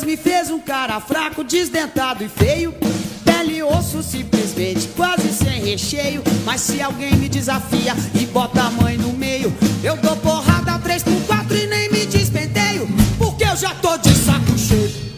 me 0.10 0.18
fez 0.18 0.50
um 0.50 0.60
cara 0.60 1.00
fraco, 1.00 1.44
desdentado 1.44 2.24
e 2.24 2.28
feio. 2.28 2.74
Pele 3.24 3.58
e 3.58 3.64
osso 3.64 4.02
simplesmente, 4.02 4.88
quase 4.98 5.32
sem 5.32 5.62
recheio. 5.62 6.24
Mas 6.44 6.62
se 6.62 6.82
alguém 6.82 7.16
me 7.16 7.30
desafia 7.30 7.94
e 8.20 8.26
bota 8.26 8.64
a 8.64 8.72
mãe 8.72 8.98
no 8.98 9.14
meio, 9.14 9.54
eu 9.84 9.96
dou 9.98 10.18
porrada 10.18 10.80
3 10.80 11.04
por 11.04 11.22
4 11.28 11.56
e 11.56 11.68
nem 11.68 11.92
me 11.92 12.08
despenteio. 12.08 12.88
Porque 13.20 13.44
eu 13.44 13.56
já 13.56 13.70
tô 13.76 14.00
de 14.00 14.10
saco 14.16 14.58
cheio. 14.58 15.10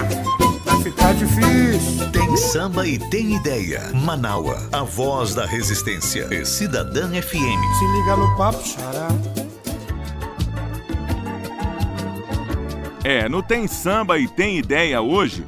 Ficar 0.82 1.14
difícil. 1.14 2.10
Tem 2.10 2.36
samba 2.36 2.86
e 2.86 2.98
tem 2.98 3.36
ideia. 3.36 3.90
Manaua, 3.94 4.68
a 4.72 4.82
voz 4.82 5.34
da 5.34 5.46
resistência. 5.46 6.26
E 6.34 6.44
Cidadã 6.44 7.08
FM. 7.08 7.60
Se 7.78 7.86
liga 7.98 8.16
no 8.16 8.36
papo, 8.36 8.66
xará. 8.66 9.08
É, 13.04 13.28
no 13.28 13.42
Tem 13.42 13.66
Samba 13.66 14.18
e 14.18 14.28
Tem 14.28 14.58
Ideia 14.58 15.00
hoje, 15.00 15.44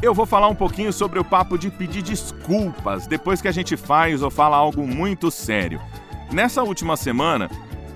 eu 0.00 0.14
vou 0.14 0.26
falar 0.26 0.48
um 0.48 0.54
pouquinho 0.54 0.92
sobre 0.92 1.18
o 1.18 1.24
papo 1.24 1.58
de 1.58 1.70
pedir 1.70 2.02
desculpas 2.02 3.06
depois 3.06 3.40
que 3.40 3.48
a 3.48 3.52
gente 3.52 3.76
faz 3.76 4.22
ou 4.22 4.30
fala 4.30 4.56
algo 4.56 4.86
muito 4.86 5.30
sério. 5.30 5.80
Nessa 6.32 6.62
última 6.62 6.96
semana, 6.96 7.50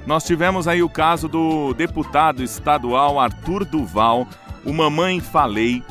nós 0.05 0.25
tivemos 0.25 0.67
aí 0.67 0.83
o 0.83 0.89
caso 0.89 1.29
do 1.29 1.75
deputado 1.75 2.43
estadual 2.43 3.21
Arthur 3.21 3.65
Duval, 3.65 4.27
o 4.65 4.73
Mamãe 4.73 5.21
Falei, 5.21 5.83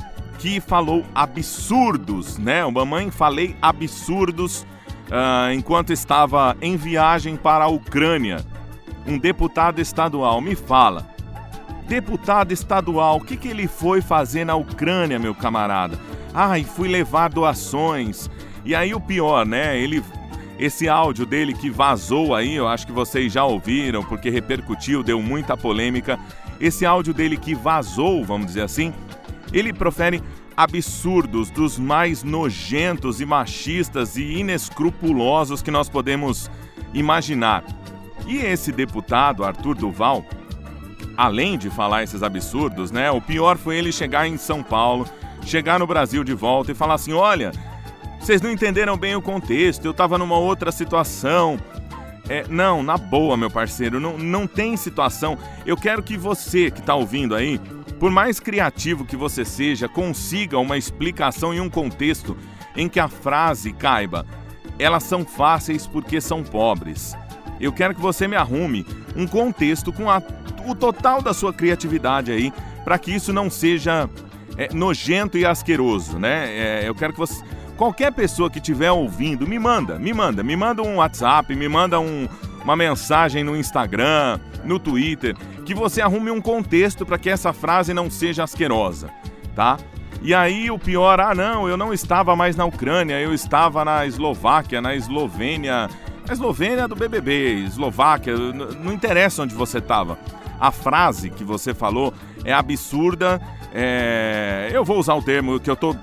que 0.41 0.59
falou 0.59 1.05
absurdos, 1.13 2.39
né? 2.39 2.65
Mamãe 2.65 3.11
Falei 3.11 3.55
absurdos 3.61 4.65
ah, 5.11 5.53
enquanto 5.53 5.93
estava 5.93 6.57
em 6.59 6.75
viagem 6.75 7.37
para 7.37 7.65
a 7.65 7.67
Ucrânia. 7.67 8.43
Um 9.05 9.19
deputado 9.19 9.79
estadual 9.79 10.41
me 10.41 10.55
fala. 10.55 11.07
Deputado 11.87 12.51
estadual, 12.51 13.17
o 13.17 13.21
que, 13.21 13.37
que 13.37 13.49
ele 13.49 13.67
foi 13.67 14.01
fazer 14.01 14.43
na 14.43 14.55
Ucrânia, 14.55 15.19
meu 15.19 15.35
camarada? 15.35 15.99
Ai, 16.33 16.63
fui 16.63 16.89
levar 16.89 17.29
doações. 17.29 18.27
E 18.65 18.73
aí 18.73 18.95
o 18.95 18.99
pior, 18.99 19.45
né? 19.45 19.77
Ele 19.77 20.03
esse 20.57 20.89
áudio 20.89 21.25
dele 21.25 21.53
que 21.53 21.69
vazou 21.69 22.33
aí, 22.33 22.55
eu 22.55 22.67
acho 22.67 22.87
que 22.87 22.91
vocês 22.91 23.31
já 23.31 23.43
ouviram, 23.43 24.03
porque 24.03 24.29
repercutiu, 24.29 25.03
deu 25.03 25.21
muita 25.21 25.55
polêmica. 25.55 26.19
Esse 26.59 26.85
áudio 26.85 27.13
dele 27.13 27.37
que 27.37 27.53
vazou, 27.53 28.23
vamos 28.23 28.47
dizer 28.47 28.61
assim, 28.61 28.93
ele 29.51 29.73
profere 29.73 30.21
absurdos, 30.55 31.49
dos 31.49 31.79
mais 31.79 32.23
nojentos 32.23 33.21
e 33.21 33.25
machistas 33.25 34.15
e 34.17 34.39
inescrupulosos 34.39 35.61
que 35.61 35.71
nós 35.71 35.89
podemos 35.89 36.49
imaginar. 36.93 37.63
E 38.27 38.37
esse 38.37 38.71
deputado, 38.71 39.43
Arthur 39.43 39.75
Duval, 39.75 40.25
além 41.17 41.57
de 41.57 41.69
falar 41.69 42.03
esses 42.03 42.23
absurdos, 42.23 42.91
né? 42.91 43.09
O 43.11 43.21
pior 43.21 43.57
foi 43.57 43.77
ele 43.77 43.91
chegar 43.91 44.27
em 44.27 44.37
São 44.37 44.61
Paulo, 44.61 45.07
chegar 45.43 45.79
no 45.79 45.87
Brasil 45.87 46.23
de 46.23 46.33
volta 46.33 46.71
e 46.71 46.75
falar 46.75 46.95
assim: 46.95 47.13
olha, 47.13 47.51
vocês 48.19 48.41
não 48.41 48.51
entenderam 48.51 48.95
bem 48.97 49.15
o 49.15 49.21
contexto, 49.21 49.85
eu 49.85 49.91
estava 49.91 50.17
numa 50.17 50.37
outra 50.37 50.71
situação. 50.71 51.59
É, 52.29 52.45
não, 52.47 52.81
na 52.81 52.97
boa, 52.97 53.35
meu 53.35 53.49
parceiro, 53.49 53.99
não, 53.99 54.17
não 54.17 54.47
tem 54.47 54.77
situação. 54.77 55.37
Eu 55.65 55.75
quero 55.75 56.01
que 56.01 56.15
você 56.15 56.71
que 56.71 56.79
está 56.79 56.95
ouvindo 56.95 57.35
aí, 57.35 57.59
por 58.01 58.09
mais 58.09 58.39
criativo 58.39 59.05
que 59.05 59.15
você 59.15 59.45
seja, 59.45 59.87
consiga 59.87 60.57
uma 60.57 60.75
explicação 60.75 61.53
e 61.53 61.61
um 61.61 61.69
contexto 61.69 62.35
em 62.75 62.89
que 62.89 62.99
a 62.99 63.07
frase 63.07 63.71
caiba. 63.73 64.25
Elas 64.79 65.03
são 65.03 65.23
fáceis 65.23 65.85
porque 65.85 66.19
são 66.19 66.43
pobres. 66.43 67.15
Eu 67.59 67.71
quero 67.71 67.93
que 67.93 68.01
você 68.01 68.27
me 68.27 68.35
arrume 68.35 68.87
um 69.15 69.27
contexto 69.27 69.93
com 69.93 70.09
a, 70.09 70.19
o 70.65 70.73
total 70.73 71.21
da 71.21 71.31
sua 71.31 71.53
criatividade 71.53 72.31
aí, 72.31 72.51
para 72.83 72.97
que 72.97 73.11
isso 73.11 73.31
não 73.31 73.51
seja 73.51 74.09
é, 74.57 74.73
nojento 74.73 75.37
e 75.37 75.45
asqueroso, 75.45 76.17
né? 76.17 76.49
É, 76.57 76.89
eu 76.89 76.95
quero 76.95 77.13
que 77.13 77.19
você. 77.19 77.39
Qualquer 77.77 78.11
pessoa 78.13 78.49
que 78.49 78.57
estiver 78.57 78.91
ouvindo, 78.91 79.45
me 79.45 79.59
manda, 79.59 79.99
me 79.99 80.11
manda, 80.11 80.41
me 80.41 80.55
manda 80.55 80.81
um 80.81 80.95
WhatsApp, 80.95 81.55
me 81.55 81.69
manda 81.69 81.99
um, 81.99 82.27
uma 82.63 82.75
mensagem 82.75 83.43
no 83.43 83.55
Instagram, 83.55 84.39
no 84.63 84.79
Twitter, 84.79 85.35
que 85.65 85.73
você 85.73 86.01
arrume 86.01 86.31
um 86.31 86.41
contexto 86.41 87.05
para 87.05 87.17
que 87.17 87.29
essa 87.29 87.53
frase 87.53 87.93
não 87.93 88.09
seja 88.09 88.43
asquerosa, 88.43 89.09
tá? 89.55 89.77
E 90.21 90.33
aí 90.33 90.69
o 90.69 90.77
pior, 90.77 91.19
ah 91.19 91.33
não, 91.33 91.67
eu 91.67 91.75
não 91.75 91.91
estava 91.91 92.35
mais 92.35 92.55
na 92.55 92.65
Ucrânia, 92.65 93.19
eu 93.19 93.33
estava 93.33 93.83
na 93.83 94.05
Eslováquia, 94.05 94.79
na 94.79 94.95
Eslovênia, 94.95 95.89
a 96.29 96.33
Eslovênia 96.33 96.87
do 96.87 96.95
BBB, 96.95 97.65
Eslováquia, 97.65 98.37
não 98.37 98.93
interessa 98.93 99.43
onde 99.43 99.55
você 99.55 99.79
estava. 99.79 100.17
A 100.59 100.71
frase 100.71 101.31
que 101.31 101.43
você 101.43 101.73
falou 101.73 102.13
é 102.45 102.53
absurda. 102.53 103.41
É... 103.73 104.69
Eu 104.71 104.85
vou 104.85 104.99
usar 104.99 105.15
o 105.15 105.21
termo 105.23 105.59
que 105.59 105.69
eu 105.69 105.73
estou 105.73 105.97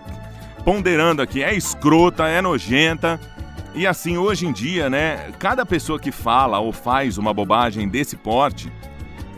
ponderando 0.64 1.22
aqui. 1.22 1.44
É 1.44 1.54
escrota, 1.54 2.26
é 2.26 2.42
nojenta. 2.42 3.20
E 3.78 3.86
assim, 3.86 4.18
hoje 4.18 4.44
em 4.44 4.50
dia, 4.50 4.90
né? 4.90 5.30
Cada 5.38 5.64
pessoa 5.64 6.00
que 6.00 6.10
fala 6.10 6.58
ou 6.58 6.72
faz 6.72 7.16
uma 7.16 7.32
bobagem 7.32 7.88
desse 7.88 8.16
porte, 8.16 8.72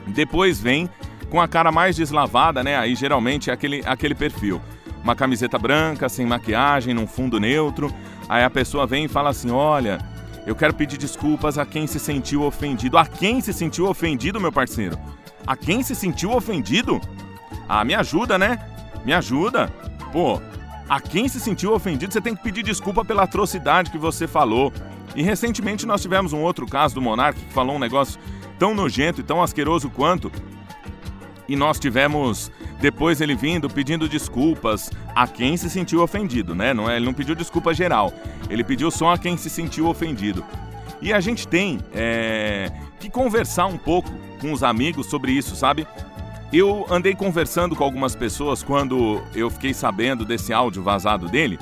depois 0.06 0.58
vem 0.58 0.88
com 1.28 1.38
a 1.38 1.46
cara 1.46 1.70
mais 1.70 1.94
deslavada, 1.94 2.64
né? 2.64 2.74
Aí 2.74 2.94
geralmente 2.94 3.50
é 3.50 3.52
aquele, 3.52 3.82
aquele 3.84 4.14
perfil. 4.14 4.58
Uma 5.04 5.14
camiseta 5.14 5.58
branca, 5.58 6.08
sem 6.08 6.24
maquiagem, 6.24 6.94
num 6.94 7.06
fundo 7.06 7.38
neutro. 7.38 7.94
Aí 8.30 8.42
a 8.42 8.48
pessoa 8.48 8.86
vem 8.86 9.04
e 9.04 9.08
fala 9.08 9.28
assim: 9.28 9.50
olha, 9.50 9.98
eu 10.46 10.56
quero 10.56 10.72
pedir 10.72 10.96
desculpas 10.96 11.58
a 11.58 11.66
quem 11.66 11.86
se 11.86 12.00
sentiu 12.00 12.42
ofendido. 12.42 12.96
A 12.96 13.04
quem 13.04 13.42
se 13.42 13.52
sentiu 13.52 13.90
ofendido, 13.90 14.40
meu 14.40 14.50
parceiro? 14.50 14.98
A 15.46 15.54
quem 15.54 15.82
se 15.82 15.94
sentiu 15.94 16.32
ofendido? 16.32 16.98
Ah, 17.68 17.84
me 17.84 17.94
ajuda, 17.94 18.38
né? 18.38 18.58
Me 19.04 19.12
ajuda. 19.12 19.70
Pô, 20.10 20.40
a 20.90 21.00
quem 21.00 21.28
se 21.28 21.38
sentiu 21.38 21.72
ofendido, 21.72 22.12
você 22.12 22.20
tem 22.20 22.34
que 22.34 22.42
pedir 22.42 22.64
desculpa 22.64 23.04
pela 23.04 23.22
atrocidade 23.22 23.92
que 23.92 23.96
você 23.96 24.26
falou. 24.26 24.72
E 25.14 25.22
recentemente 25.22 25.86
nós 25.86 26.02
tivemos 26.02 26.32
um 26.32 26.40
outro 26.40 26.66
caso 26.66 26.96
do 26.96 27.00
Monark 27.00 27.38
que 27.38 27.52
falou 27.52 27.76
um 27.76 27.78
negócio 27.78 28.20
tão 28.58 28.74
nojento 28.74 29.20
e 29.20 29.22
tão 29.22 29.40
asqueroso 29.40 29.88
quanto. 29.88 30.32
E 31.48 31.54
nós 31.54 31.78
tivemos 31.78 32.50
depois 32.80 33.20
ele 33.20 33.36
vindo 33.36 33.70
pedindo 33.70 34.08
desculpas 34.08 34.90
a 35.14 35.28
quem 35.28 35.56
se 35.56 35.70
sentiu 35.70 36.02
ofendido, 36.02 36.56
né? 36.56 36.74
Não 36.74 36.90
é, 36.90 36.96
ele 36.96 37.06
não 37.06 37.14
pediu 37.14 37.36
desculpa 37.36 37.72
geral, 37.72 38.12
ele 38.48 38.64
pediu 38.64 38.90
só 38.90 39.12
a 39.12 39.18
quem 39.18 39.36
se 39.36 39.48
sentiu 39.48 39.86
ofendido. 39.86 40.44
E 41.00 41.12
a 41.12 41.20
gente 41.20 41.46
tem 41.46 41.78
é, 41.94 42.72
que 42.98 43.08
conversar 43.08 43.66
um 43.66 43.78
pouco 43.78 44.10
com 44.40 44.52
os 44.52 44.64
amigos 44.64 45.06
sobre 45.06 45.30
isso, 45.30 45.54
sabe? 45.54 45.86
Eu 46.52 46.84
andei 46.90 47.14
conversando 47.14 47.76
com 47.76 47.84
algumas 47.84 48.16
pessoas 48.16 48.62
quando 48.62 49.22
eu 49.34 49.48
fiquei 49.50 49.72
sabendo 49.72 50.24
desse 50.24 50.52
áudio 50.52 50.82
vazado 50.82 51.28
dele. 51.28 51.58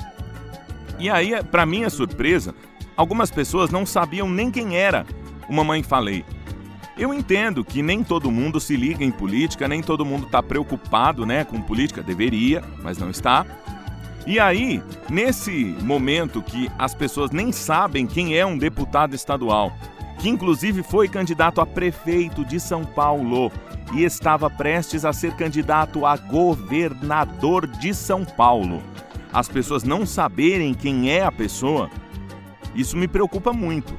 E 0.97 1.09
aí, 1.09 1.43
para 1.43 1.65
minha 1.65 1.89
surpresa, 1.91 2.55
algumas 2.97 3.29
pessoas 3.29 3.69
não 3.69 3.85
sabiam 3.85 4.27
nem 4.27 4.49
quem 4.49 4.77
era 4.77 5.05
o 5.47 5.53
Mamãe 5.53 5.83
Falei. 5.83 6.25
Eu 6.97 7.13
entendo 7.13 7.63
que 7.63 7.81
nem 7.81 8.03
todo 8.03 8.31
mundo 8.31 8.59
se 8.59 8.75
liga 8.75 9.03
em 9.03 9.11
política, 9.11 9.67
nem 9.67 9.81
todo 9.81 10.05
mundo 10.05 10.25
está 10.25 10.41
preocupado 10.41 11.25
né, 11.25 11.45
com 11.45 11.61
política. 11.61 12.01
Deveria, 12.01 12.63
mas 12.83 12.97
não 12.97 13.11
está. 13.11 13.45
E 14.25 14.39
aí, 14.39 14.83
nesse 15.09 15.77
momento 15.81 16.41
que 16.41 16.69
as 16.77 16.93
pessoas 16.93 17.31
nem 17.31 17.51
sabem 17.51 18.05
quem 18.05 18.37
é 18.37 18.45
um 18.45 18.57
deputado 18.57 19.15
estadual, 19.15 19.71
que 20.19 20.29
inclusive 20.29 20.83
foi 20.83 21.07
candidato 21.07 21.59
a 21.61 21.65
prefeito 21.65 22.45
de 22.45 22.59
São 22.59 22.85
Paulo 22.85 23.51
e 23.93 24.03
estava 24.03 24.49
prestes 24.49 25.03
a 25.03 25.11
ser 25.11 25.33
candidato 25.33 26.05
a 26.05 26.15
governador 26.15 27.65
de 27.65 27.93
São 27.93 28.23
Paulo, 28.23 28.83
as 29.33 29.47
pessoas 29.47 29.83
não 29.83 30.05
saberem 30.05 30.73
quem 30.73 31.09
é 31.09 31.23
a 31.23 31.31
pessoa, 31.31 31.89
isso 32.75 32.95
me 32.97 33.07
preocupa 33.07 33.51
muito. 33.51 33.97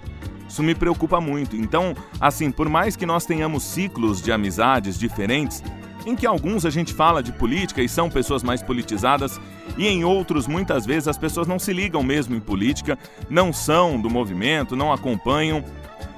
Isso 0.49 0.63
me 0.65 0.75
preocupa 0.75 1.21
muito. 1.21 1.57
Então, 1.57 1.95
assim, 2.21 2.51
por 2.51 2.69
mais 2.69 2.97
que 2.97 3.07
nós 3.07 3.25
tenhamos 3.25 3.63
ciclos 3.63 4.21
de 4.21 4.33
amizades 4.33 4.99
diferentes, 4.99 5.63
em 6.05 6.17
que 6.17 6.27
alguns 6.27 6.65
a 6.65 6.71
gente 6.71 6.93
fala 6.93 7.23
de 7.23 7.31
política 7.31 7.83
e 7.83 7.89
são 7.89 8.11
pessoas 8.11 8.43
mais 8.43 8.63
politizadas, 8.63 9.41
e 9.79 9.87
em 9.87 10.05
outros, 10.05 10.49
muitas 10.49 10.85
vezes, 10.85 11.07
as 11.07 11.19
pessoas 11.19 11.47
não 11.47 11.59
se 11.59 11.73
ligam 11.73 12.03
mesmo 12.03 12.35
em 12.35 12.41
política, 12.41 12.99
não 13.29 13.53
são 13.53 14.01
do 14.01 14.11
movimento, 14.11 14.75
não 14.75 14.93
acompanham. 14.93 15.63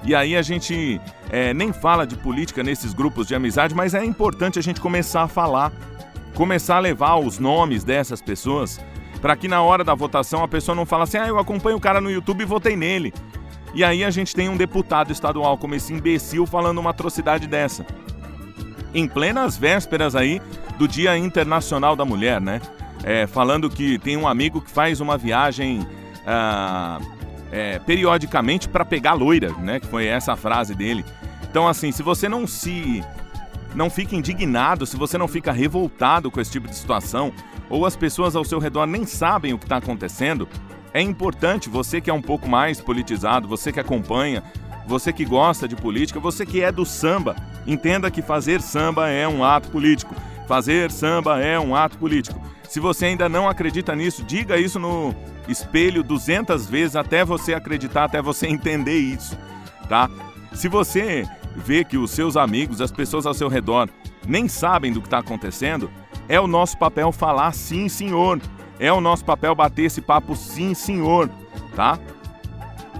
E 0.04 0.14
aí 0.14 0.36
a 0.36 0.42
gente 0.42 1.00
é, 1.30 1.54
nem 1.54 1.72
fala 1.72 2.06
de 2.06 2.16
política 2.16 2.62
nesses 2.62 2.92
grupos 2.92 3.26
de 3.26 3.34
amizade, 3.34 3.74
mas 3.74 3.94
é 3.94 4.04
importante 4.04 4.58
a 4.58 4.62
gente 4.62 4.80
começar 4.80 5.22
a 5.22 5.28
falar, 5.28 5.72
começar 6.34 6.76
a 6.76 6.80
levar 6.80 7.16
os 7.16 7.38
nomes 7.38 7.84
dessas 7.84 8.20
pessoas, 8.20 8.80
para 9.20 9.36
que 9.36 9.46
na 9.46 9.62
hora 9.62 9.84
da 9.84 9.94
votação 9.94 10.42
a 10.42 10.48
pessoa 10.48 10.74
não 10.74 10.84
fale 10.84 11.04
assim: 11.04 11.18
ah, 11.18 11.28
eu 11.28 11.38
acompanho 11.38 11.76
o 11.76 11.80
cara 11.80 12.00
no 12.00 12.10
YouTube 12.10 12.42
e 12.42 12.46
votei 12.46 12.76
nele. 12.76 13.14
E 13.74 13.82
aí 13.82 14.04
a 14.04 14.10
gente 14.10 14.34
tem 14.34 14.48
um 14.48 14.56
deputado 14.56 15.12
estadual 15.12 15.56
como 15.56 15.74
esse 15.74 15.92
imbecil 15.94 16.44
falando 16.46 16.78
uma 16.78 16.90
atrocidade 16.90 17.46
dessa. 17.46 17.86
Em 18.92 19.08
plenas 19.08 19.56
vésperas 19.56 20.14
aí 20.14 20.42
do 20.76 20.86
Dia 20.86 21.16
Internacional 21.16 21.96
da 21.96 22.04
Mulher, 22.04 22.40
né? 22.40 22.60
É, 23.02 23.26
falando 23.26 23.70
que 23.70 23.98
tem 23.98 24.16
um 24.16 24.28
amigo 24.28 24.60
que 24.60 24.70
faz 24.70 25.00
uma 25.00 25.16
viagem 25.16 25.86
ah, 26.26 27.00
é, 27.52 27.78
periodicamente 27.78 28.66
para 28.66 28.84
pegar 28.84 29.12
loira, 29.12 29.52
né? 29.58 29.78
Que 29.78 29.86
foi 29.86 30.06
essa 30.06 30.34
frase 30.34 30.74
dele. 30.74 31.04
Então, 31.48 31.68
assim, 31.68 31.92
se 31.92 32.02
você 32.02 32.28
não 32.28 32.46
se. 32.46 33.04
não 33.74 33.90
fica 33.90 34.16
indignado, 34.16 34.86
se 34.86 34.96
você 34.96 35.18
não 35.18 35.28
fica 35.28 35.52
revoltado 35.52 36.30
com 36.30 36.40
esse 36.40 36.50
tipo 36.50 36.66
de 36.66 36.74
situação, 36.74 37.30
ou 37.68 37.84
as 37.84 37.94
pessoas 37.94 38.34
ao 38.34 38.44
seu 38.44 38.58
redor 38.58 38.86
nem 38.86 39.04
sabem 39.04 39.52
o 39.52 39.58
que 39.58 39.66
está 39.66 39.76
acontecendo, 39.76 40.48
é 40.94 41.02
importante 41.02 41.68
você 41.68 42.00
que 42.00 42.08
é 42.08 42.14
um 42.14 42.22
pouco 42.22 42.48
mais 42.48 42.80
politizado, 42.80 43.46
você 43.46 43.70
que 43.70 43.80
acompanha, 43.80 44.42
você 44.86 45.12
que 45.12 45.24
gosta 45.24 45.68
de 45.68 45.76
política, 45.76 46.18
você 46.18 46.46
que 46.46 46.62
é 46.62 46.72
do 46.72 46.86
samba, 46.86 47.36
entenda 47.66 48.10
que 48.10 48.22
fazer 48.22 48.62
samba 48.62 49.10
é 49.10 49.28
um 49.28 49.44
ato 49.44 49.68
político. 49.68 50.14
Fazer 50.48 50.90
samba 50.90 51.40
é 51.40 51.60
um 51.60 51.76
ato 51.76 51.98
político. 51.98 52.40
Se 52.68 52.80
você 52.80 53.06
ainda 53.06 53.28
não 53.28 53.48
acredita 53.48 53.94
nisso, 53.94 54.22
diga 54.22 54.58
isso 54.58 54.78
no 54.78 55.14
espelho 55.48 56.02
200 56.02 56.66
vezes 56.66 56.96
até 56.96 57.24
você 57.24 57.54
acreditar, 57.54 58.04
até 58.04 58.22
você 58.22 58.46
entender 58.48 58.98
isso, 58.98 59.36
tá? 59.88 60.08
Se 60.52 60.68
você 60.68 61.26
vê 61.56 61.84
que 61.84 61.96
os 61.96 62.10
seus 62.10 62.36
amigos, 62.36 62.80
as 62.80 62.90
pessoas 62.90 63.26
ao 63.26 63.34
seu 63.34 63.48
redor 63.48 63.88
nem 64.26 64.48
sabem 64.48 64.92
do 64.92 65.00
que 65.00 65.06
está 65.06 65.18
acontecendo, 65.18 65.90
é 66.28 66.40
o 66.40 66.46
nosso 66.46 66.78
papel 66.78 67.10
falar 67.12 67.52
sim, 67.52 67.88
senhor. 67.88 68.40
É 68.78 68.92
o 68.92 69.00
nosso 69.00 69.24
papel 69.24 69.54
bater 69.54 69.84
esse 69.84 70.00
papo 70.00 70.34
sim, 70.34 70.74
senhor, 70.74 71.30
tá? 71.76 71.98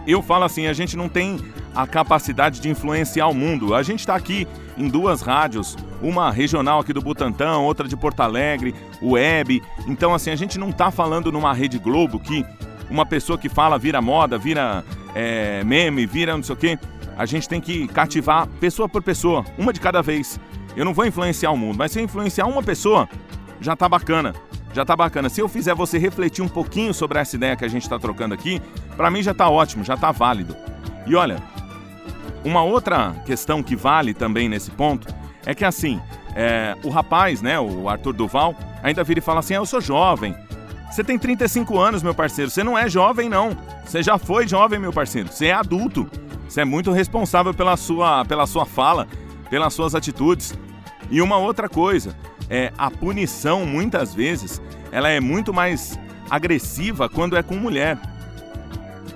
Eu 0.07 0.23
falo 0.23 0.45
assim, 0.45 0.67
a 0.67 0.73
gente 0.73 0.97
não 0.97 1.09
tem 1.09 1.41
a 1.75 1.87
capacidade 1.87 2.61
de 2.61 2.69
influenciar 2.69 3.29
o 3.29 3.35
mundo. 3.35 3.75
A 3.75 3.83
gente 3.83 4.01
está 4.01 4.15
aqui 4.15 4.47
em 4.77 4.89
duas 4.89 5.21
rádios, 5.21 5.77
uma 6.01 6.31
regional 6.31 6.81
aqui 6.81 6.93
do 6.93 7.01
Butantã, 7.01 7.59
outra 7.59 7.87
de 7.87 7.97
Porto 7.97 8.21
Alegre, 8.21 8.75
web. 9.03 9.63
Então, 9.87 10.15
assim, 10.15 10.31
a 10.31 10.37
gente 10.37 10.59
não 10.59 10.71
está 10.71 10.91
falando 10.91 11.31
numa 11.31 11.53
rede 11.53 11.79
Globo 11.79 12.19
que 12.19 12.45
uma 12.91 13.07
pessoa 13.07 13.39
que 13.39 13.49
fala 13.49 13.79
vira 13.79 14.01
moda, 14.01 14.39
vira 14.39 14.85
é, 15.15 15.63
meme, 15.65 16.07
vira 16.07 16.37
não 16.37 16.43
sei 16.43 16.55
o 16.55 16.59
quê. 16.59 16.79
A 17.17 17.27
gente 17.27 17.49
tem 17.49 17.61
que 17.61 17.87
cativar 17.89 18.47
pessoa 18.61 18.89
por 18.89 19.03
pessoa, 19.03 19.45
uma 19.59 19.73
de 19.73 19.81
cada 19.81 20.03
vez. 20.03 20.41
Eu 20.75 20.85
não 20.85 20.95
vou 20.95 21.05
influenciar 21.05 21.51
o 21.51 21.57
mundo, 21.57 21.77
mas 21.77 21.93
se 21.93 22.01
eu 22.01 22.05
influenciar 22.05 22.47
uma 22.47 22.63
pessoa, 22.63 23.09
já 23.61 23.77
tá 23.77 23.89
bacana 23.89 24.35
já 24.73 24.85
tá 24.85 24.97
bacana. 24.97 25.29
Se 25.29 25.41
eu 25.41 25.49
fizer 25.49 25.75
você 25.75 25.99
refletir 25.99 26.43
um 26.43 26.49
pouquinho 26.49 26.93
sobre 26.95 27.19
essa 27.19 27.37
ideia 27.37 27.57
que 27.57 27.65
a 27.65 27.69
gente 27.69 27.83
está 27.83 27.99
trocando 27.99 28.35
aqui, 28.35 28.61
para 28.97 29.11
mim 29.11 29.23
já 29.23 29.35
tá 29.35 29.49
ótimo, 29.49 29.85
já 29.85 29.97
tá 29.97 30.11
válido. 30.11 30.57
E 31.07 31.15
olha, 31.15 31.37
uma 32.45 32.63
outra 32.63 33.15
questão 33.25 33.63
que 33.63 33.77
vale 33.77 34.15
também 34.15 34.49
nesse 34.49 34.71
ponto 34.71 35.07
é 35.45 35.55
que 35.55 35.65
assim, 35.65 36.01
é, 36.35 36.77
o 36.83 36.91
rapaz, 36.91 37.43
né, 37.43 37.59
o 37.59 37.89
Arthur 37.89 38.13
Duval, 38.13 38.55
ainda 38.83 39.05
vira 39.05 39.19
e 39.19 39.23
fala 39.23 39.41
assim: 39.41 39.55
ah, 39.55 39.59
eu 39.59 39.67
sou 39.67 39.81
jovem. 39.81 40.35
Você 40.91 41.03
tem 41.03 41.19
35 41.19 41.79
anos, 41.79 42.03
meu 42.03 42.15
parceiro. 42.15 42.51
Você 42.51 42.63
não 42.63 42.77
é 42.77 42.89
jovem, 42.89 43.29
não. 43.29 43.57
Você 43.85 44.03
já 44.03 44.19
foi 44.19 44.47
jovem, 44.47 44.79
meu 44.79 44.93
parceiro. 44.93 45.33
Você 45.33 45.47
é 45.47 45.53
adulto. 45.53 46.07
Você 46.47 46.61
é 46.61 46.65
muito 46.67 46.93
responsável 46.93 47.55
pela 47.55 47.79
sua, 47.79 48.27
pela 48.27 48.47
sua 48.47 48.67
fala, 48.67 49.09
pelas 49.49 49.73
suas 49.73 49.95
atitudes. 49.95 50.53
E 51.11 51.23
uma 51.23 51.39
outra 51.39 51.67
coisa, 51.67 52.15
é 52.51 52.71
a 52.77 52.91
punição, 52.91 53.65
muitas 53.65 54.15
vezes, 54.15 54.61
ela 54.91 55.09
é 55.09 55.19
muito 55.19 55.55
mais 55.55 55.99
agressiva 56.29 57.09
quando 57.09 57.39
é 57.39 57.43
com 57.43 57.57
mulher. 57.57 57.99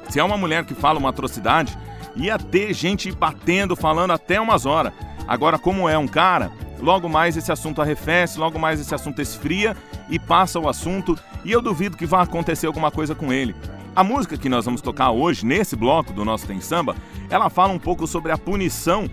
Se 0.08 0.18
é 0.18 0.24
uma 0.24 0.38
mulher 0.38 0.64
que 0.64 0.74
fala 0.74 0.98
uma 0.98 1.10
atrocidade, 1.10 1.76
ia 2.16 2.38
ter 2.38 2.72
gente 2.72 3.10
batendo, 3.12 3.76
falando 3.76 4.12
até 4.12 4.40
umas 4.40 4.66
horas. 4.66 4.92
Agora, 5.28 5.58
como 5.58 5.88
é 5.88 5.98
um 5.98 6.08
cara, 6.08 6.50
logo 6.80 7.08
mais 7.08 7.36
esse 7.36 7.52
assunto 7.52 7.82
arrefece, 7.82 8.38
logo 8.38 8.58
mais 8.58 8.80
esse 8.80 8.94
assunto 8.94 9.20
esfria 9.20 9.76
e 10.08 10.18
passa 10.18 10.58
o 10.58 10.68
assunto, 10.68 11.18
e 11.44 11.52
eu 11.52 11.60
duvido 11.60 11.96
que 11.96 12.06
vá 12.06 12.22
acontecer 12.22 12.66
alguma 12.66 12.90
coisa 12.90 13.14
com 13.14 13.32
ele. 13.32 13.54
A 13.94 14.04
música 14.04 14.36
que 14.36 14.48
nós 14.48 14.64
vamos 14.66 14.82
tocar 14.82 15.10
hoje, 15.10 15.44
nesse 15.44 15.74
bloco 15.74 16.12
do 16.12 16.24
nosso 16.24 16.46
Tem 16.46 16.60
Samba, 16.60 16.94
ela 17.30 17.48
fala 17.48 17.72
um 17.72 17.78
pouco 17.78 18.06
sobre 18.06 18.30
a 18.30 18.38
punição 18.38 19.08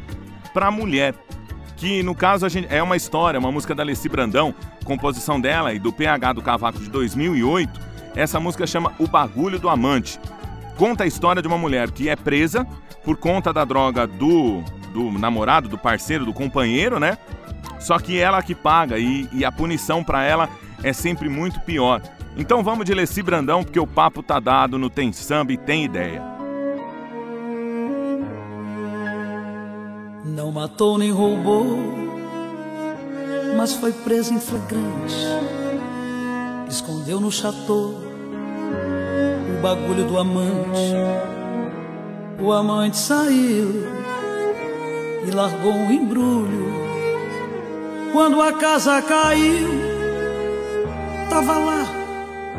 para 0.54 0.68
a 0.68 0.72
mulher. 0.72 1.16
Que 1.78 2.04
no 2.04 2.14
caso 2.14 2.48
gente, 2.50 2.68
é 2.70 2.84
uma 2.84 2.96
história, 2.96 3.40
uma 3.40 3.52
música 3.52 3.74
da 3.74 3.82
Alessi 3.82 4.08
Brandão, 4.10 4.54
composição 4.84 5.40
dela 5.40 5.74
e 5.74 5.80
do 5.80 5.92
PH 5.92 6.34
do 6.34 6.42
Cavaco 6.42 6.80
de 6.80 6.90
2008. 6.90 7.80
Essa 8.16 8.40
música 8.40 8.68
chama 8.68 8.94
O 9.00 9.08
Bagulho 9.08 9.58
do 9.58 9.70
Amante. 9.70 10.20
Conta 10.78 11.04
a 11.04 11.08
história 11.08 11.42
de 11.42 11.48
uma 11.48 11.58
mulher 11.58 11.92
que 11.92 12.10
é 12.10 12.16
presa 12.16 12.66
por 13.04 13.18
conta 13.18 13.54
da 13.54 13.64
droga 13.64 14.08
do, 14.08 14.62
do 14.92 15.12
namorado, 15.12 15.70
do 15.70 15.78
parceiro, 15.78 16.26
do 16.26 16.34
companheiro, 16.34 17.00
né? 17.00 17.18
Só 17.80 18.00
que 18.00 18.18
ela 18.18 18.42
que 18.42 18.56
paga 18.56 18.98
e, 18.98 19.28
e 19.32 19.46
a 19.46 19.52
punição 19.52 20.04
para 20.04 20.24
ela 20.24 20.50
é 20.82 20.94
sempre 20.94 21.30
muito 21.30 21.60
pior. 21.62 22.02
Então 22.36 22.64
vamos 22.64 22.86
de 22.86 22.94
Leci 22.94 23.22
Brandão, 23.22 23.64
porque 23.64 23.80
o 23.80 23.86
papo 23.86 24.24
tá 24.24 24.40
dado 24.40 24.80
no 24.80 24.90
Tem 24.90 25.12
Samba 25.14 25.54
e 25.54 25.58
Tem 25.58 25.86
Ideia. 25.86 26.24
Não 30.26 30.52
matou 30.52 30.98
nem 30.98 31.12
roubou, 31.12 31.78
mas 33.56 33.74
foi 33.74 33.92
preso 33.92 34.34
em 34.34 34.40
flagrante. 34.40 35.16
Escondeu 36.68 37.20
no 37.20 37.32
chateau 37.32 38.13
bagulho 39.64 40.04
do 40.04 40.18
amante. 40.18 40.94
O 42.38 42.52
amante 42.52 42.98
saiu 42.98 43.88
e 45.26 45.32
largou 45.32 45.72
um 45.72 45.90
embrulho. 45.90 46.74
Quando 48.12 48.42
a 48.42 48.52
casa 48.52 49.02
caiu, 49.02 49.70
tava 51.30 51.54
lá 51.54 51.86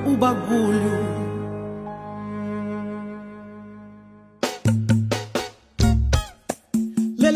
o 0.06 0.16
bagulho. 0.16 1.14
Não 7.18 7.30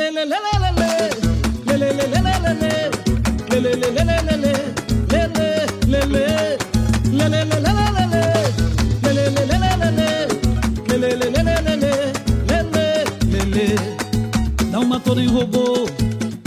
matou 15.08 15.14
nem 15.14 15.28
roubou, 15.28 15.86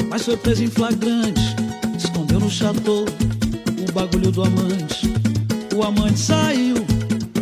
mas 0.08 0.24
foi 0.24 0.38
preso 0.38 0.64
em 0.64 0.68
flagrante. 0.68 1.56
Escondeu 1.98 2.40
no 2.40 2.50
chateau 2.50 3.06
o 3.06 3.92
bagulho 3.92 4.32
do 4.32 4.44
amante. 4.44 5.12
O 5.76 5.84
amante 5.84 6.20
saiu 6.20 6.76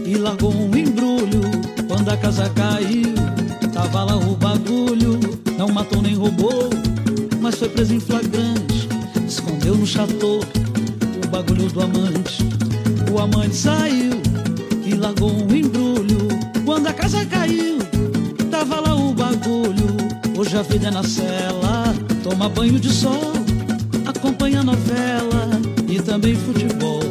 e 0.05 0.15
largou 0.15 0.53
um 0.53 0.73
embrulho. 0.75 1.41
Quando 1.89 2.09
a 2.09 2.15
casa 2.15 2.49
caiu, 2.51 3.13
tava 3.73 4.05
lá 4.05 4.15
o 4.15 4.35
bagulho. 4.35 5.19
Não 5.57 5.67
matou 5.67 6.01
nem 6.01 6.15
roubou, 6.15 6.69
mas 7.41 7.55
foi 7.55 7.67
preso 7.67 7.95
em 7.95 7.99
flagrante. 7.99 8.87
Escondeu 9.27 9.75
no 9.75 9.85
chateau 9.85 10.39
o 11.21 11.27
bagulho 11.27 11.67
do 11.69 11.81
amante. 11.81 12.45
O 13.11 13.19
amante 13.19 13.55
saiu 13.55 14.21
e 14.85 14.95
largou 14.95 15.31
um 15.31 15.53
embrulho. 15.53 16.29
Quando 16.63 16.87
a 16.87 16.93
casa 16.93 17.25
caiu, 17.25 17.79
tava 18.49 18.79
lá 18.79 18.95
o 18.95 19.13
bagulho. 19.13 19.78
Hoje 20.39 20.55
a 20.55 20.61
vida 20.61 20.87
é 20.87 20.91
na 20.91 21.03
cela, 21.03 21.93
toma 22.23 22.47
banho 22.47 22.79
de 22.79 22.89
sol, 22.89 23.33
acompanha 24.05 24.63
novela 24.63 25.49
e 25.85 26.01
também 26.01 26.33
futebol. 26.33 27.01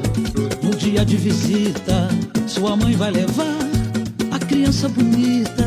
No 0.63 0.71
dia 0.75 1.05
de 1.05 1.19
visita, 1.19 2.09
sua 2.47 2.75
mãe 2.75 2.97
vai 2.97 3.11
levar 3.11 3.59
a 4.31 4.39
criança 4.39 4.89
bonita 4.89 5.58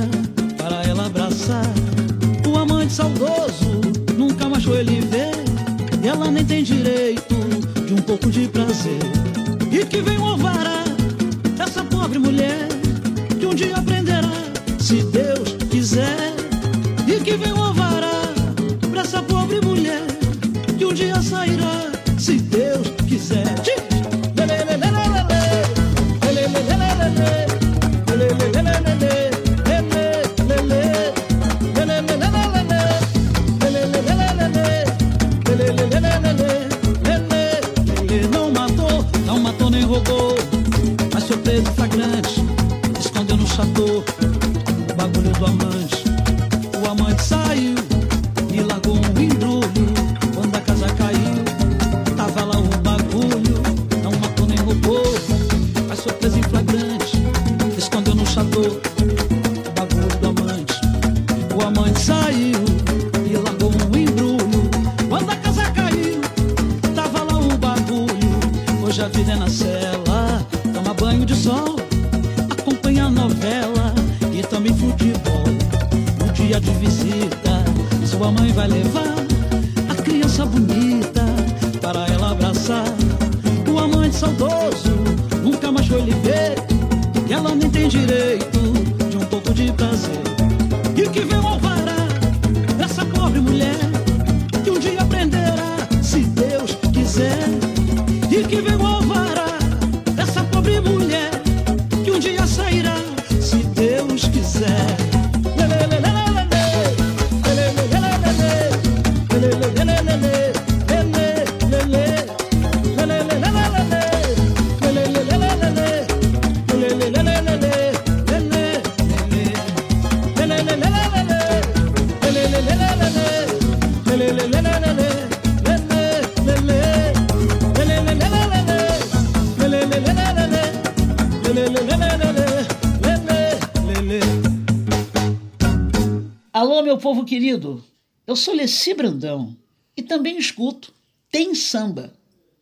povo 137.12 137.26
querido, 137.26 137.84
eu 138.26 138.38
sou 138.38 138.56
Leci 138.56 138.94
Brandão 138.94 139.54
e 139.98 140.02
também 140.02 140.38
escuto 140.38 140.94
Tem 141.30 141.54
Samba, 141.54 142.14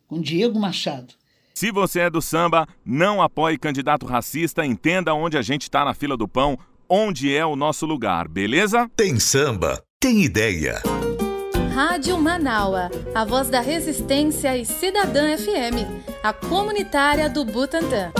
com 0.07 0.19
Diego 0.19 0.59
Machado. 0.59 1.13
Se 1.53 1.71
você 1.71 1.99
é 1.99 2.09
do 2.09 2.19
samba, 2.19 2.67
não 2.83 3.21
apoie 3.21 3.59
candidato 3.59 4.07
racista, 4.07 4.65
entenda 4.65 5.13
onde 5.13 5.37
a 5.37 5.43
gente 5.43 5.63
está 5.63 5.85
na 5.85 5.93
fila 5.93 6.17
do 6.17 6.27
pão, 6.27 6.57
onde 6.89 7.31
é 7.31 7.45
o 7.45 7.55
nosso 7.55 7.85
lugar, 7.85 8.27
beleza? 8.27 8.89
Tem 8.95 9.19
samba, 9.19 9.83
tem 9.99 10.23
ideia. 10.23 10.81
Rádio 11.71 12.17
Manaua, 12.17 12.89
a 13.13 13.23
voz 13.23 13.49
da 13.49 13.61
resistência 13.61 14.57
e 14.57 14.65
Cidadã 14.65 15.37
FM, 15.37 15.85
a 16.23 16.33
comunitária 16.33 17.29
do 17.29 17.45
Butantã. 17.45 18.11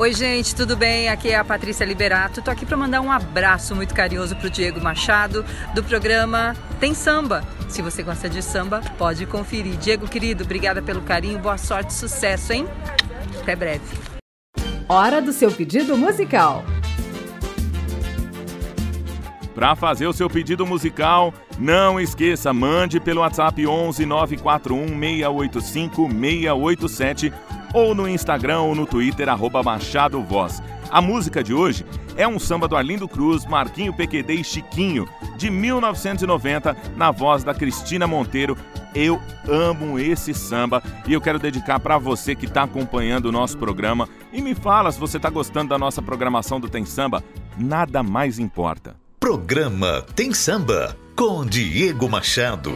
Oi, 0.00 0.14
gente, 0.14 0.56
tudo 0.56 0.78
bem? 0.78 1.10
Aqui 1.10 1.28
é 1.28 1.36
a 1.36 1.44
Patrícia 1.44 1.84
Liberato. 1.84 2.40
Tô 2.40 2.50
aqui 2.50 2.64
para 2.64 2.74
mandar 2.74 3.02
um 3.02 3.12
abraço 3.12 3.76
muito 3.76 3.94
carinhoso 3.94 4.34
pro 4.34 4.48
Diego 4.48 4.80
Machado 4.80 5.44
do 5.74 5.84
programa 5.84 6.56
Tem 6.80 6.94
Samba. 6.94 7.44
Se 7.68 7.82
você 7.82 8.02
gosta 8.02 8.26
de 8.26 8.40
samba, 8.42 8.80
pode 8.96 9.26
conferir. 9.26 9.76
Diego, 9.76 10.08
querido, 10.08 10.42
obrigada 10.42 10.80
pelo 10.80 11.02
carinho, 11.02 11.38
boa 11.38 11.58
sorte, 11.58 11.92
sucesso, 11.92 12.50
hein? 12.50 12.66
Até 13.42 13.54
breve. 13.54 13.84
Hora 14.88 15.20
do 15.20 15.34
seu 15.34 15.52
pedido 15.52 15.98
musical. 15.98 16.64
Para 19.54 19.76
fazer 19.76 20.06
o 20.06 20.14
seu 20.14 20.30
pedido 20.30 20.64
musical, 20.64 21.34
não 21.58 22.00
esqueça, 22.00 22.54
mande 22.54 22.98
pelo 22.98 23.20
WhatsApp 23.20 23.66
11 23.66 24.06
941 24.06 24.98
685 24.98 26.08
687 26.10 27.59
ou 27.72 27.94
no 27.94 28.08
Instagram 28.08 28.60
ou 28.60 28.74
no 28.74 28.86
Twitter, 28.86 29.28
arroba 29.28 29.62
Machado 29.62 30.22
Voz. 30.22 30.62
A 30.90 31.00
música 31.00 31.42
de 31.42 31.54
hoje 31.54 31.86
é 32.16 32.26
um 32.26 32.38
samba 32.38 32.66
do 32.66 32.76
Arlindo 32.76 33.08
Cruz, 33.08 33.46
Marquinho 33.46 33.94
PQD 33.94 34.34
e 34.34 34.44
Chiquinho, 34.44 35.08
de 35.36 35.48
1990, 35.48 36.76
na 36.96 37.10
voz 37.10 37.44
da 37.44 37.54
Cristina 37.54 38.06
Monteiro. 38.06 38.56
Eu 38.92 39.20
amo 39.48 39.98
esse 39.98 40.34
samba 40.34 40.82
e 41.06 41.12
eu 41.12 41.20
quero 41.20 41.38
dedicar 41.38 41.78
para 41.78 41.96
você 41.96 42.34
que 42.34 42.46
está 42.46 42.64
acompanhando 42.64 43.26
o 43.26 43.32
nosso 43.32 43.56
programa. 43.56 44.08
E 44.32 44.42
me 44.42 44.54
fala 44.54 44.90
se 44.90 44.98
você 44.98 45.16
está 45.16 45.30
gostando 45.30 45.68
da 45.68 45.78
nossa 45.78 46.02
programação 46.02 46.58
do 46.58 46.68
Tem 46.68 46.84
Samba. 46.84 47.22
Nada 47.56 48.02
mais 48.02 48.38
importa. 48.38 48.96
Programa 49.20 50.04
Tem 50.14 50.34
Samba 50.34 50.96
com 51.14 51.46
Diego 51.46 52.08
Machado. 52.08 52.72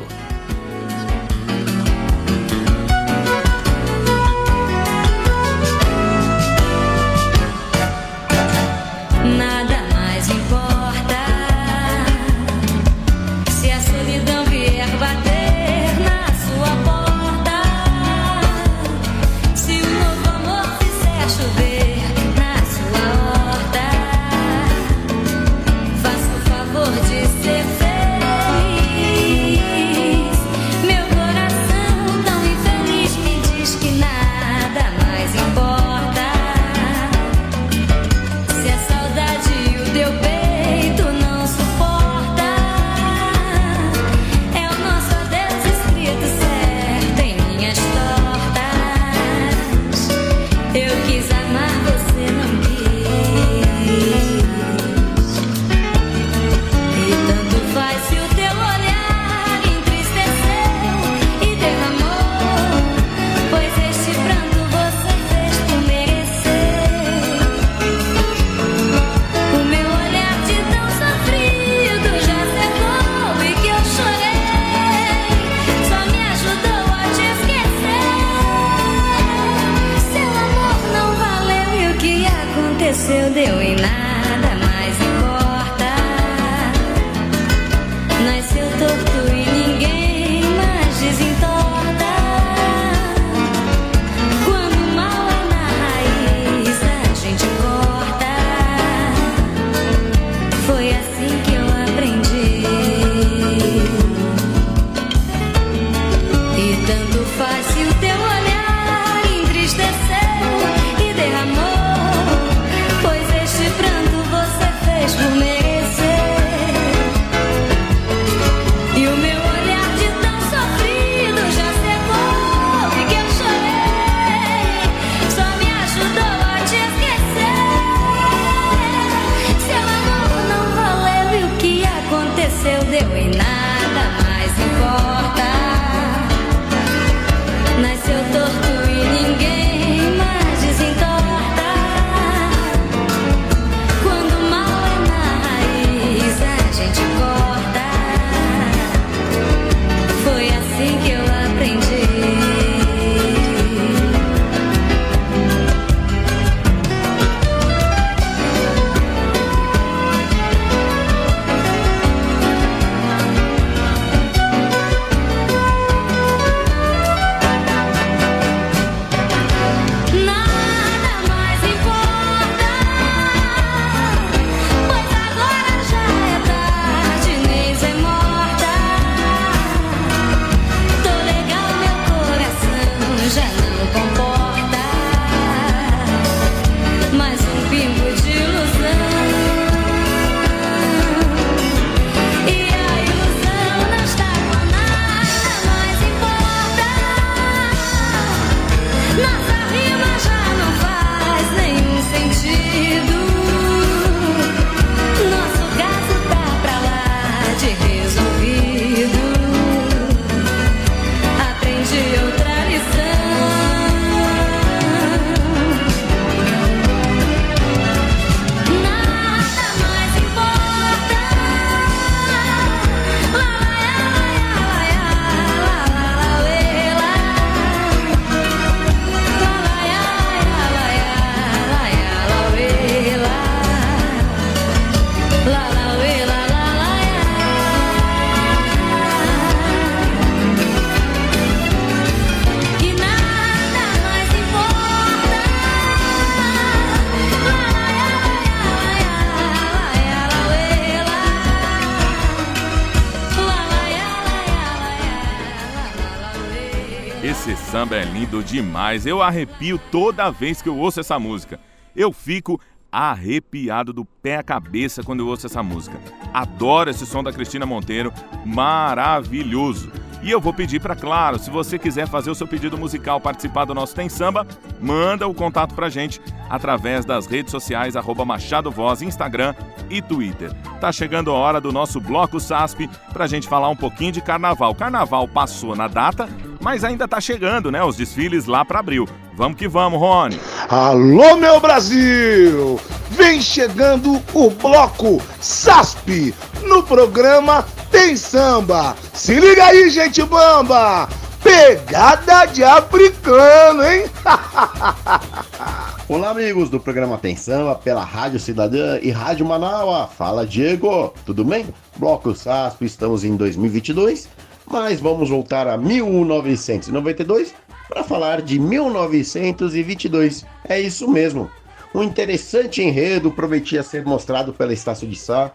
Demais. 258.44 259.06
Eu 259.06 259.22
arrepio 259.22 259.78
toda 259.90 260.30
vez 260.30 260.62
que 260.62 260.68
eu 260.68 260.76
ouço 260.76 261.00
essa 261.00 261.18
música. 261.18 261.58
Eu 261.94 262.12
fico 262.12 262.60
arrepiado 262.90 263.92
do 263.92 264.04
pé 264.04 264.36
à 264.36 264.42
cabeça 264.42 265.02
quando 265.02 265.20
eu 265.20 265.26
ouço 265.26 265.46
essa 265.46 265.62
música. 265.62 265.98
Adoro 266.32 266.90
esse 266.90 267.04
som 267.04 267.24
da 267.24 267.32
Cristina 267.32 267.66
Monteiro, 267.66 268.12
maravilhoso. 268.44 269.90
E 270.22 270.30
eu 270.30 270.40
vou 270.40 270.54
pedir 270.54 270.80
para, 270.80 270.96
claro, 270.96 271.38
se 271.38 271.50
você 271.50 271.78
quiser 271.78 272.08
fazer 272.08 272.30
o 272.30 272.34
seu 272.34 272.46
pedido 272.46 272.78
musical, 272.78 273.20
participar 273.20 273.66
do 273.66 273.74
nosso 273.74 273.94
Tem 273.94 274.08
Samba, 274.08 274.46
manda 274.80 275.28
o 275.28 275.34
contato 275.34 275.74
pra 275.74 275.90
gente 275.90 276.18
através 276.48 277.04
das 277.04 277.26
redes 277.26 277.50
sociais, 277.50 277.94
arroba 277.94 278.24
Machado 278.24 278.70
Voz, 278.70 279.02
Instagram 279.02 279.54
e 279.90 280.00
Twitter. 280.00 280.50
Tá 280.80 280.90
chegando 280.90 281.30
a 281.30 281.34
hora 281.34 281.60
do 281.60 281.70
nosso 281.70 282.00
Bloco 282.00 282.40
SASP 282.40 282.88
pra 283.12 283.26
gente 283.26 283.46
falar 283.46 283.68
um 283.68 283.76
pouquinho 283.76 284.12
de 284.12 284.22
carnaval. 284.22 284.74
Carnaval 284.74 285.28
passou 285.28 285.76
na 285.76 285.88
data, 285.88 286.26
mas 286.65 286.83
ainda 286.83 287.06
tá 287.06 287.21
chegando, 287.21 287.71
né? 287.71 287.85
Os 287.85 287.94
desfiles 287.94 288.46
lá 288.46 288.65
para 288.65 288.79
abril. 288.79 289.06
Vamos 289.35 289.58
que 289.58 289.69
vamos, 289.69 290.00
Rony. 290.00 290.40
Alô, 290.67 291.37
meu 291.37 291.60
Brasil! 291.60 292.81
Vem 293.10 293.42
chegando 293.42 294.19
o 294.33 294.50
bloco 294.50 295.21
SASP 295.40 296.35
no 296.62 296.83
programa 296.83 297.67
Tem 297.90 298.17
Samba. 298.17 298.96
Se 299.12 299.38
liga 299.38 299.67
aí, 299.67 299.90
gente 299.90 300.23
bamba! 300.23 301.06
Pegada 301.42 302.46
de 302.46 302.65
africano, 302.65 303.85
hein? 303.85 304.06
Olá, 306.08 306.31
amigos 306.31 306.71
do 306.71 306.81
programa 306.81 307.19
Tem 307.19 307.37
Samba 307.37 307.75
pela 307.75 308.02
Rádio 308.02 308.40
Cidadã 308.40 308.98
e 309.02 309.10
Rádio 309.10 309.44
Manaua. 309.44 310.06
Fala, 310.06 310.46
Diego. 310.46 311.12
Tudo 311.27 311.44
bem? 311.44 311.67
Bloco 311.96 312.35
SASP, 312.35 312.87
estamos 312.87 313.23
em 313.23 313.37
2022, 313.37 314.29
mas 314.67 315.00
vamos 315.00 315.29
voltar 315.29 315.67
a 315.69 315.77
1992 315.77 317.54
para 317.88 318.02
falar 318.02 318.42
de 318.42 318.58
1922. 318.58 320.44
É 320.69 320.81
isso 320.81 321.08
mesmo. 321.08 321.50
Um 321.94 322.02
interessante 322.02 322.83
enredo 322.83 323.31
prometia 323.31 323.83
ser 323.83 324.04
mostrado 324.04 324.52
pela 324.52 324.73
Estácio 324.73 325.06
de 325.06 325.17
Sá 325.17 325.52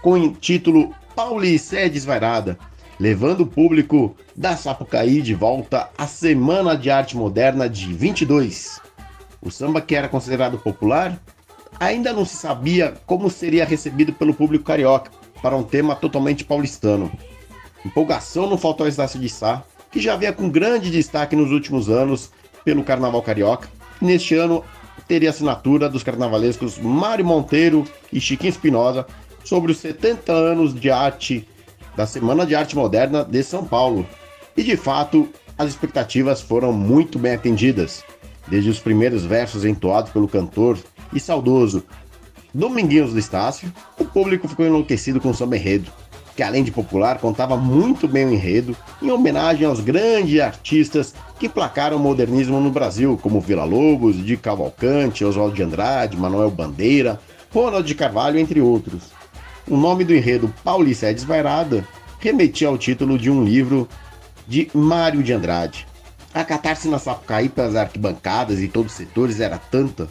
com 0.00 0.12
o 0.14 0.32
título 0.32 0.94
Paulicé 1.14 1.88
Desvairada, 1.88 2.58
levando 2.98 3.42
o 3.42 3.46
público 3.46 4.16
da 4.34 4.56
Sapucaí 4.56 5.20
de 5.20 5.34
volta 5.34 5.90
à 5.98 6.06
Semana 6.06 6.76
de 6.76 6.90
Arte 6.90 7.16
Moderna 7.16 7.68
de 7.68 7.92
22. 7.92 8.80
O 9.42 9.50
samba 9.50 9.80
que 9.80 9.94
era 9.94 10.08
considerado 10.08 10.58
popular 10.58 11.20
ainda 11.78 12.12
não 12.12 12.24
se 12.24 12.36
sabia 12.36 12.94
como 13.06 13.28
seria 13.28 13.64
recebido 13.64 14.12
pelo 14.12 14.32
público 14.32 14.64
carioca 14.64 15.10
para 15.42 15.56
um 15.56 15.62
tema 15.62 15.96
totalmente 15.96 16.44
paulistano. 16.44 17.10
Empolgação 17.84 18.48
não 18.48 18.56
faltou 18.56 18.84
ao 18.84 18.88
Estácio 18.88 19.18
de 19.18 19.28
Sá, 19.28 19.62
que 19.90 20.00
já 20.00 20.16
vinha 20.16 20.32
com 20.32 20.48
grande 20.48 20.90
destaque 20.90 21.36
nos 21.36 21.50
últimos 21.50 21.88
anos 21.88 22.30
pelo 22.64 22.84
Carnaval 22.84 23.22
Carioca. 23.22 23.68
Neste 24.00 24.34
ano 24.34 24.64
teria 25.06 25.30
assinatura 25.30 25.88
dos 25.88 26.02
carnavalescos 26.02 26.78
Mário 26.78 27.24
Monteiro 27.24 27.84
e 28.12 28.20
Chiquinho 28.20 28.50
Espinosa 28.50 29.06
sobre 29.44 29.72
os 29.72 29.78
70 29.78 30.32
anos 30.32 30.74
de 30.74 30.90
arte 30.90 31.46
da 31.96 32.06
Semana 32.06 32.46
de 32.46 32.54
Arte 32.54 32.76
Moderna 32.76 33.24
de 33.24 33.42
São 33.42 33.64
Paulo. 33.64 34.06
E 34.56 34.62
de 34.62 34.76
fato, 34.76 35.28
as 35.58 35.68
expectativas 35.68 36.40
foram 36.40 36.72
muito 36.72 37.18
bem 37.18 37.34
atendidas. 37.34 38.04
Desde 38.48 38.70
os 38.70 38.78
primeiros 38.78 39.24
versos 39.24 39.64
entoados 39.64 40.10
pelo 40.10 40.28
cantor 40.28 40.78
e 41.12 41.20
saudoso 41.20 41.84
Dominguinhos 42.54 43.12
do 43.12 43.18
Estácio, 43.18 43.72
o 43.98 44.04
público 44.04 44.46
ficou 44.46 44.66
enlouquecido 44.66 45.20
com 45.20 45.30
o 45.30 45.34
samba 45.34 45.56
enredo, 45.56 45.90
que 46.34 46.42
além 46.42 46.64
de 46.64 46.70
popular, 46.70 47.18
contava 47.18 47.56
muito 47.56 48.08
bem 48.08 48.26
o 48.26 48.32
enredo, 48.32 48.76
em 49.00 49.10
homenagem 49.10 49.66
aos 49.66 49.80
grandes 49.80 50.40
artistas 50.40 51.14
que 51.38 51.48
placaram 51.48 51.96
o 51.96 52.00
modernismo 52.00 52.60
no 52.60 52.70
Brasil, 52.70 53.18
como 53.20 53.40
Vila 53.40 53.64
Lobos, 53.64 54.24
de 54.24 54.36
Cavalcante, 54.36 55.24
Oswaldo 55.24 55.54
de 55.54 55.62
Andrade, 55.62 56.16
Manuel 56.16 56.50
Bandeira, 56.50 57.20
Ronald 57.52 57.86
de 57.86 57.94
Carvalho, 57.94 58.38
entre 58.38 58.60
outros. 58.60 59.10
O 59.68 59.76
nome 59.76 60.04
do 60.04 60.14
enredo 60.14 60.52
Paulista 60.64 61.06
é 61.06 61.12
Desvairada 61.12 61.86
remetia 62.18 62.68
ao 62.68 62.78
título 62.78 63.18
de 63.18 63.30
um 63.30 63.44
livro 63.44 63.88
de 64.46 64.70
Mário 64.72 65.22
de 65.22 65.32
Andrade. 65.32 65.86
A 66.32 66.44
catarse 66.44 66.88
na 66.88 66.98
Sapucaí 66.98 67.48
pelas 67.48 67.76
arquibancadas 67.76 68.60
e 68.60 68.68
todos 68.68 68.92
os 68.92 68.96
setores 68.96 69.40
era 69.40 69.58
tanta 69.58 70.08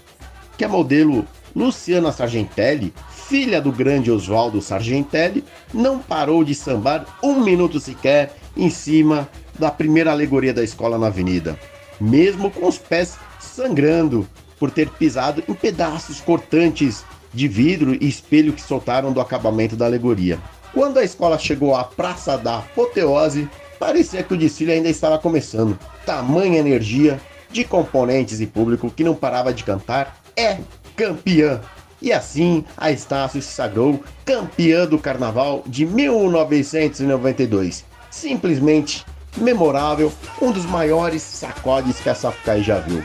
que 0.57 0.63
a 0.63 0.69
modelo 0.69 1.25
Luciana 1.55 2.11
Sargentelli, 2.11 2.93
filha 3.31 3.61
do 3.61 3.71
grande 3.71 4.11
Oswaldo 4.11 4.61
Sargentelli, 4.61 5.41
não 5.73 5.99
parou 5.99 6.43
de 6.43 6.53
sambar 6.53 7.05
um 7.23 7.41
minuto 7.41 7.79
sequer 7.79 8.35
em 8.57 8.69
cima 8.69 9.29
da 9.57 9.71
primeira 9.71 10.11
alegoria 10.11 10.53
da 10.53 10.61
escola 10.61 10.97
na 10.97 11.07
avenida, 11.07 11.57
mesmo 11.97 12.51
com 12.51 12.67
os 12.67 12.77
pés 12.77 13.17
sangrando 13.39 14.27
por 14.59 14.69
ter 14.69 14.89
pisado 14.89 15.41
em 15.47 15.53
pedaços 15.53 16.19
cortantes 16.19 17.05
de 17.33 17.47
vidro 17.47 17.95
e 17.95 18.05
espelho 18.05 18.51
que 18.51 18.61
soltaram 18.61 19.13
do 19.13 19.21
acabamento 19.21 19.77
da 19.77 19.85
alegoria. 19.85 20.37
Quando 20.73 20.99
a 20.99 21.03
escola 21.03 21.39
chegou 21.39 21.73
à 21.73 21.85
Praça 21.85 22.37
da 22.37 22.57
Apoteose, 22.57 23.47
parecia 23.79 24.23
que 24.23 24.33
o 24.33 24.37
desfile 24.37 24.73
ainda 24.73 24.89
estava 24.89 25.17
começando. 25.17 25.79
Tamanha 26.05 26.59
energia 26.59 27.17
de 27.49 27.63
componentes 27.63 28.41
e 28.41 28.45
público 28.45 28.91
que 28.91 29.05
não 29.05 29.15
parava 29.15 29.53
de 29.53 29.63
cantar 29.63 30.21
é 30.35 30.57
campeã. 30.97 31.61
E 32.01 32.11
assim 32.11 32.65
a 32.75 32.91
Estácio 32.91 33.39
se 33.41 33.51
sagrou 33.51 34.03
campeã 34.25 34.87
do 34.87 34.97
carnaval 34.97 35.63
de 35.67 35.85
1992. 35.85 37.85
Simplesmente 38.09 39.05
memorável, 39.37 40.11
um 40.41 40.51
dos 40.51 40.65
maiores 40.65 41.21
sacodes 41.21 41.99
que 41.99 42.09
a 42.09 42.15
Sapucaí 42.15 42.63
já 42.63 42.79
viu. 42.79 43.03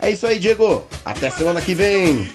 É 0.00 0.10
isso 0.10 0.26
aí, 0.26 0.38
Diego. 0.38 0.84
Até 1.04 1.28
semana 1.30 1.60
que 1.60 1.74
vem. 1.74 2.30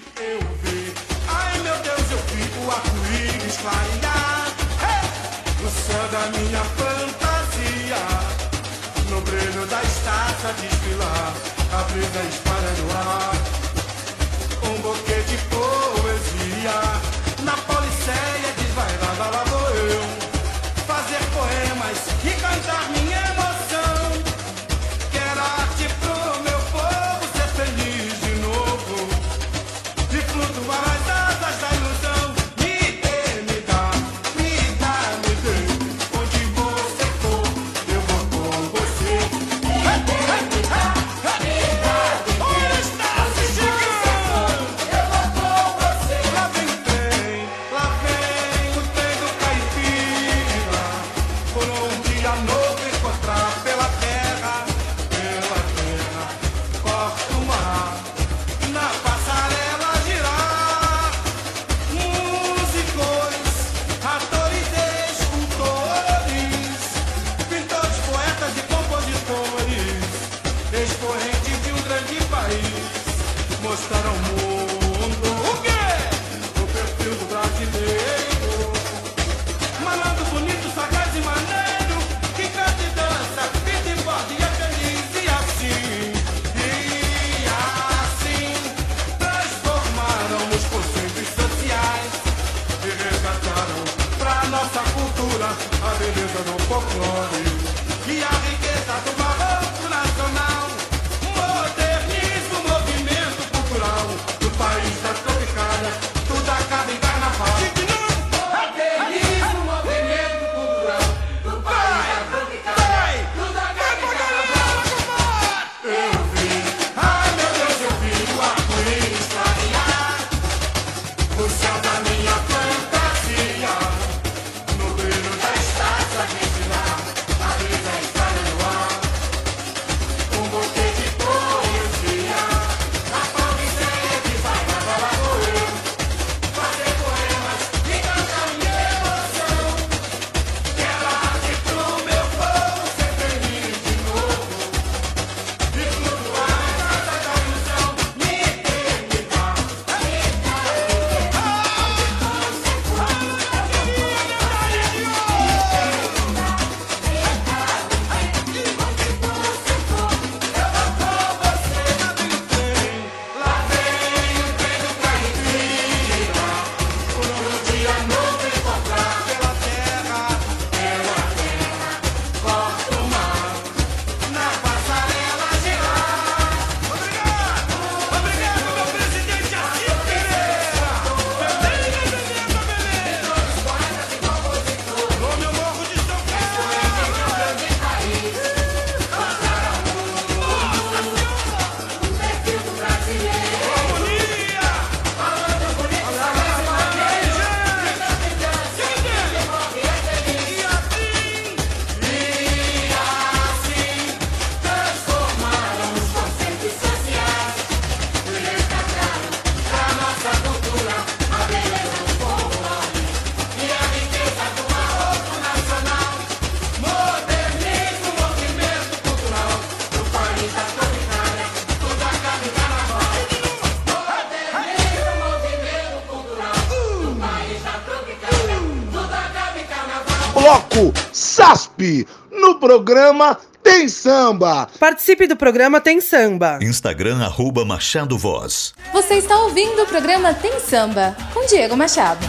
Programa 232.64 233.38
Tem 233.62 233.86
Samba. 233.88 234.66
Participe 234.80 235.26
do 235.26 235.36
programa 235.36 235.82
Tem 235.82 236.00
Samba. 236.00 236.58
Instagram 236.62 237.22
arroba 237.22 237.62
Machado 237.62 238.16
Voz. 238.16 238.72
Você 238.90 239.16
está 239.16 239.38
ouvindo 239.40 239.82
o 239.82 239.86
programa 239.86 240.32
Tem 240.32 240.58
Samba, 240.58 241.14
com 241.34 241.44
Diego 241.44 241.76
Machado. 241.76 242.24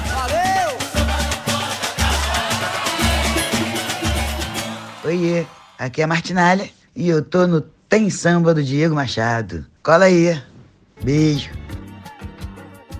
Oiê, 5.05 5.45
aqui 5.79 6.01
é 6.01 6.03
a 6.03 6.07
Martinalha 6.07 6.69
e 6.93 7.07
eu 7.07 7.23
tô 7.23 7.47
no 7.47 7.61
Tem 7.61 8.09
Samba 8.09 8.53
do 8.53 8.61
Diego 8.61 8.93
Machado. 8.93 9.65
Cola 9.81 10.05
aí. 10.05 10.37
Beijo. 11.01 11.49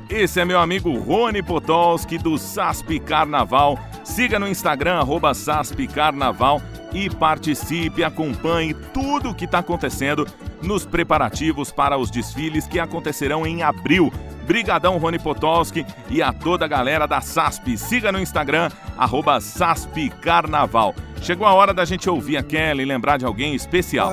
Esse 0.09 0.39
é 0.39 0.45
meu 0.45 0.59
amigo 0.59 0.97
Rony 0.99 1.43
Potolski 1.43 2.17
do 2.17 2.37
SASP 2.37 2.97
Carnaval. 2.97 3.77
Siga 4.05 4.39
no 4.39 4.47
Instagram, 4.47 4.99
arroba 4.99 5.33
SASP 5.33 5.85
Carnaval 5.87 6.61
e 6.95 7.09
participe, 7.09 8.05
acompanhe 8.05 8.73
tudo 8.73 9.31
o 9.31 9.35
que 9.35 9.43
está 9.43 9.59
acontecendo 9.59 10.25
nos 10.61 10.85
preparativos 10.85 11.69
para 11.69 11.97
os 11.97 12.09
desfiles 12.09 12.65
que 12.65 12.79
acontecerão 12.79 13.45
em 13.45 13.61
abril. 13.61 14.11
Brigadão 14.47 14.97
Rony 14.97 15.19
Potolski 15.19 15.85
e 16.09 16.21
a 16.21 16.31
toda 16.31 16.65
a 16.65 16.67
galera 16.67 17.05
da 17.05 17.19
SASP. 17.19 17.77
Siga 17.77 18.11
no 18.11 18.19
Instagram, 18.19 18.69
arroba 18.97 19.41
SASP 19.41 20.09
Carnaval. 20.21 20.95
Chegou 21.21 21.45
a 21.45 21.53
hora 21.53 21.73
da 21.73 21.83
gente 21.83 22.09
ouvir 22.09 22.37
a 22.37 22.43
Kelly 22.43 22.83
e 22.83 22.85
lembrar 22.85 23.17
de 23.17 23.25
alguém 23.25 23.55
especial. 23.55 24.11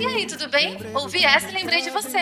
E 0.00 0.06
aí, 0.06 0.26
tudo 0.26 0.48
bem? 0.48 0.78
Ouvi 0.94 1.24
essa 1.24 1.48
e 1.50 1.54
lembrei 1.54 1.82
de 1.82 1.90
você. 1.90 2.18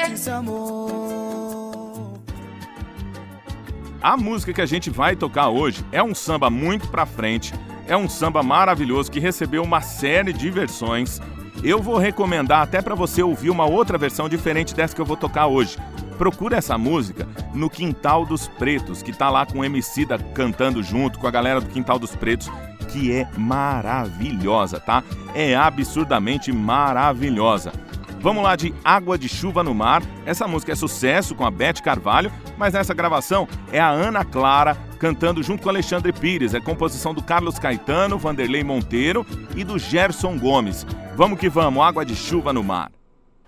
A 4.02 4.16
música 4.16 4.52
que 4.52 4.60
a 4.60 4.66
gente 4.66 4.90
vai 4.90 5.16
tocar 5.16 5.48
hoje 5.48 5.84
é 5.90 6.02
um 6.02 6.14
samba 6.14 6.50
muito 6.50 6.88
pra 6.88 7.06
frente, 7.06 7.52
é 7.88 7.96
um 7.96 8.08
samba 8.08 8.42
maravilhoso 8.42 9.10
que 9.10 9.20
recebeu 9.20 9.62
uma 9.62 9.80
série 9.80 10.32
de 10.32 10.50
versões. 10.50 11.20
Eu 11.64 11.80
vou 11.80 11.96
recomendar 11.96 12.62
até 12.62 12.82
pra 12.82 12.94
você 12.94 13.22
ouvir 13.22 13.50
uma 13.50 13.64
outra 13.64 13.96
versão 13.96 14.28
diferente 14.28 14.74
dessa 14.74 14.94
que 14.94 15.00
eu 15.00 15.06
vou 15.06 15.16
tocar 15.16 15.46
hoje. 15.46 15.78
Procura 16.18 16.56
essa 16.56 16.78
música 16.78 17.26
no 17.54 17.68
Quintal 17.68 18.24
dos 18.24 18.48
Pretos, 18.48 19.02
que 19.02 19.12
tá 19.12 19.30
lá 19.30 19.44
com 19.44 19.58
o 19.60 19.64
MC 19.64 20.06
da 20.06 20.18
cantando 20.18 20.82
junto 20.82 21.18
com 21.18 21.26
a 21.26 21.30
galera 21.30 21.60
do 21.60 21.68
Quintal 21.68 21.98
dos 21.98 22.14
Pretos, 22.14 22.50
que 22.88 23.12
é 23.12 23.28
maravilhosa, 23.36 24.78
tá? 24.78 25.02
É 25.34 25.54
absurdamente 25.54 26.52
maravilhosa. 26.52 27.72
Vamos 28.20 28.42
lá 28.42 28.56
de 28.56 28.74
Água 28.84 29.16
de 29.18 29.28
Chuva 29.28 29.62
no 29.62 29.74
Mar. 29.74 30.02
Essa 30.24 30.48
música 30.48 30.72
é 30.72 30.74
sucesso 30.74 31.34
com 31.34 31.44
a 31.46 31.50
Beth 31.50 31.82
Carvalho, 31.82 32.32
mas 32.56 32.72
nessa 32.74 32.94
gravação 32.94 33.48
é 33.72 33.80
a 33.80 33.88
Ana 33.88 34.24
Clara 34.24 34.76
cantando 34.98 35.42
junto 35.42 35.62
com 35.62 35.68
Alexandre 35.68 36.12
Pires. 36.12 36.54
É 36.54 36.60
composição 36.60 37.12
do 37.14 37.22
Carlos 37.22 37.58
Caetano, 37.58 38.18
Vanderlei 38.18 38.64
Monteiro 38.64 39.24
e 39.54 39.62
do 39.62 39.78
Gerson 39.78 40.38
Gomes. 40.38 40.86
Vamos 41.14 41.38
que 41.38 41.48
vamos, 41.48 41.84
Água 41.84 42.04
de 42.04 42.16
Chuva 42.16 42.52
no 42.52 42.64
Mar. 42.64 42.90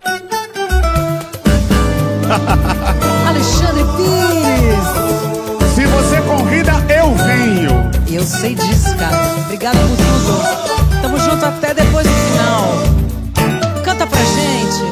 Alexandre 3.26 3.82
Pires. 3.96 4.86
Se 5.74 5.86
você 5.86 6.20
convida, 6.22 6.72
eu 6.92 7.14
venho. 7.14 7.90
Eu 8.08 8.22
sei 8.22 8.54
disso, 8.54 8.96
cara. 8.96 9.16
Obrigado 9.44 9.76
por 9.76 9.96
tudo. 9.96 10.38
Tamo 11.02 11.18
junto 11.18 11.44
até 11.44 11.74
depois 11.74 12.06
do 12.06 12.12
final. 12.12 12.87
Gente. 14.38 14.82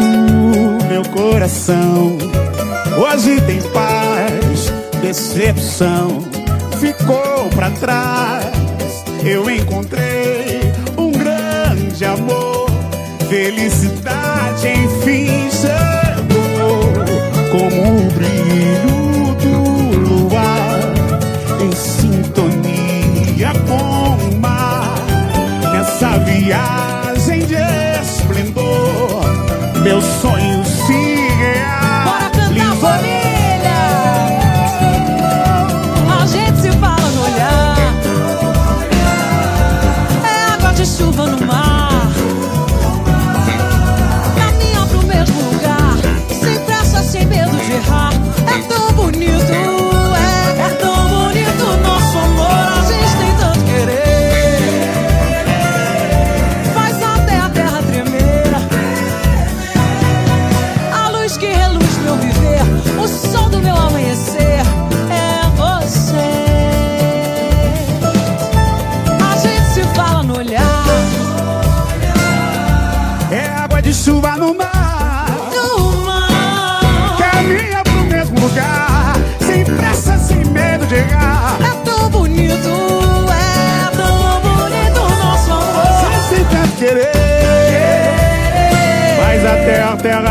O 0.00 0.88
meu 0.88 1.02
coração 1.10 2.16
hoje 2.96 3.40
tem 3.42 3.60
paz, 3.70 4.72
decepção 5.02 6.22
ficou 6.78 7.48
pra 7.54 7.70
trás. 7.70 8.46
Eu 9.24 9.50
encontrei 9.50 10.72
um 10.96 11.12
grande 11.12 12.04
amor, 12.04 12.70
felicidade 13.28 14.68
enfim 14.68 15.50
chegou 15.50 15.90
como 17.50 18.06
o 18.06 18.19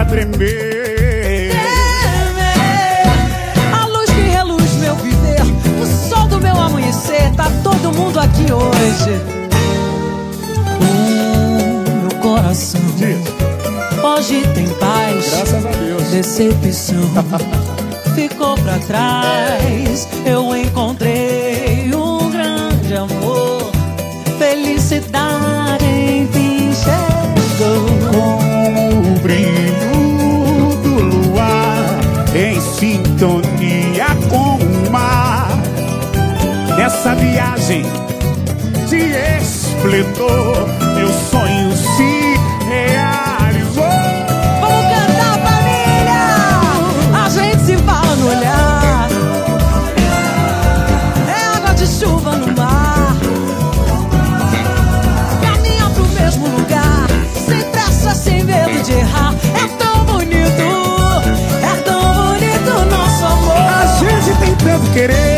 terra 0.10 0.26
tremer. 0.26 1.52
A 3.74 3.86
luz 3.86 4.10
que 4.10 4.22
reluz 4.22 4.74
meu 4.76 4.96
viver, 4.96 5.42
o 5.82 6.10
sol 6.10 6.28
do 6.28 6.40
meu 6.40 6.56
amanhecer, 6.56 7.32
tá 7.36 7.52
todo 7.64 7.94
mundo 7.94 8.20
aqui 8.20 8.52
hoje. 8.52 9.22
O 10.82 12.02
meu 12.02 12.20
coração 12.22 12.82
hoje 14.04 14.48
tem 14.54 14.68
paz. 14.76 15.30
Graças 15.32 15.66
a 15.66 15.72
Deus. 15.72 16.04
Decepção 16.12 16.98
ficou 18.16 18.56
pra 18.56 18.80
trás. 18.80 20.08
Eu 20.26 20.49
Nessa 37.00 37.16
viagem 37.16 37.84
de 38.90 38.98
esplendor, 39.42 40.68
meu 40.98 41.08
sonho 41.08 41.72
se 41.72 42.38
realizou. 42.68 43.86
Vamos 44.60 44.84
cantar, 44.84 45.40
família! 45.46 47.24
A 47.24 47.30
gente 47.30 47.62
se 47.62 47.78
fala 47.78 48.16
no 48.18 48.28
olhar. 48.28 49.08
É 51.26 51.56
água 51.56 51.74
de 51.74 51.88
chuva 51.88 52.36
no 52.36 52.48
mar. 52.58 53.16
Caminha 55.42 55.90
pro 55.96 56.06
mesmo 56.22 56.48
lugar. 56.50 57.08
Sem 57.34 57.62
pressa, 57.72 58.14
sem 58.14 58.44
medo 58.44 58.84
de 58.84 58.92
errar. 58.92 59.34
É 59.56 59.68
tão 59.82 60.04
bonito. 60.04 60.68
É 61.64 61.76
tão 61.82 62.02
bonito 62.14 62.86
nosso 62.92 63.24
amor. 63.24 63.56
A 63.56 63.86
gente 63.86 64.38
tem 64.38 64.54
tanto 64.56 64.92
querer. 64.92 65.29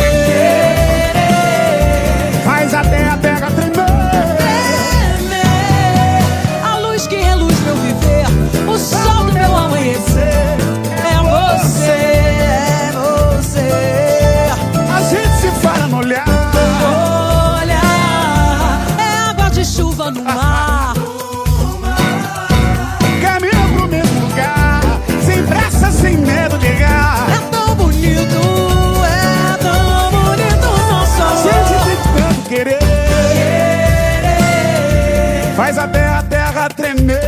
Faz 35.61 35.77
até 35.77 36.07
a 36.07 36.23
terra 36.23 36.69
tremer. 36.69 37.21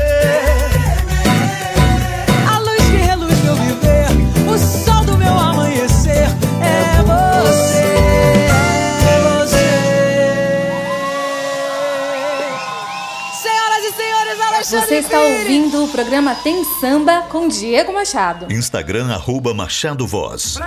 A 2.51 2.57
luz 2.57 2.81
que 2.89 2.97
reluz 2.97 3.39
meu 3.43 3.55
viver 3.55 4.07
O 4.51 4.57
sol 4.57 5.05
do 5.05 5.15
meu 5.19 5.38
amanhecer. 5.38 6.27
É 6.59 7.03
você 7.03 7.84
É 9.07 9.19
você. 9.21 9.67
Senhoras 13.39 13.84
e 13.84 13.93
senhores, 13.95 14.41
Alexandre 14.41 14.88
Você 14.88 14.95
está 14.95 15.19
ouvindo 15.19 15.84
o 15.84 15.88
programa 15.89 16.34
Tem 16.34 16.65
Samba 16.81 17.25
com 17.29 17.47
Diego 17.47 17.93
Machado. 17.93 18.51
Instagram, 18.51 19.13
arroba 19.13 19.53
Machado 19.53 20.07
Voz. 20.07 20.57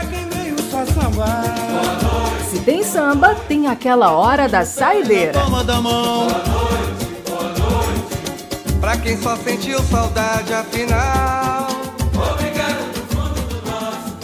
Se 2.48 2.60
tem 2.60 2.84
samba, 2.84 3.34
tem 3.48 3.66
aquela 3.66 4.12
hora 4.12 4.48
da 4.48 4.64
saideira. 4.64 5.32
Toma 5.32 5.64
da 5.64 5.80
mão. 5.80 6.28
Pra 8.80 8.96
quem 8.98 9.16
só 9.16 9.36
sentiu 9.36 9.78
saudade, 9.82 10.52
afinal. 10.52 11.66
Obrigado 12.32 12.92
do 12.92 13.00
fundo 13.14 13.48
do 13.48 13.56
nosso 13.66 14.16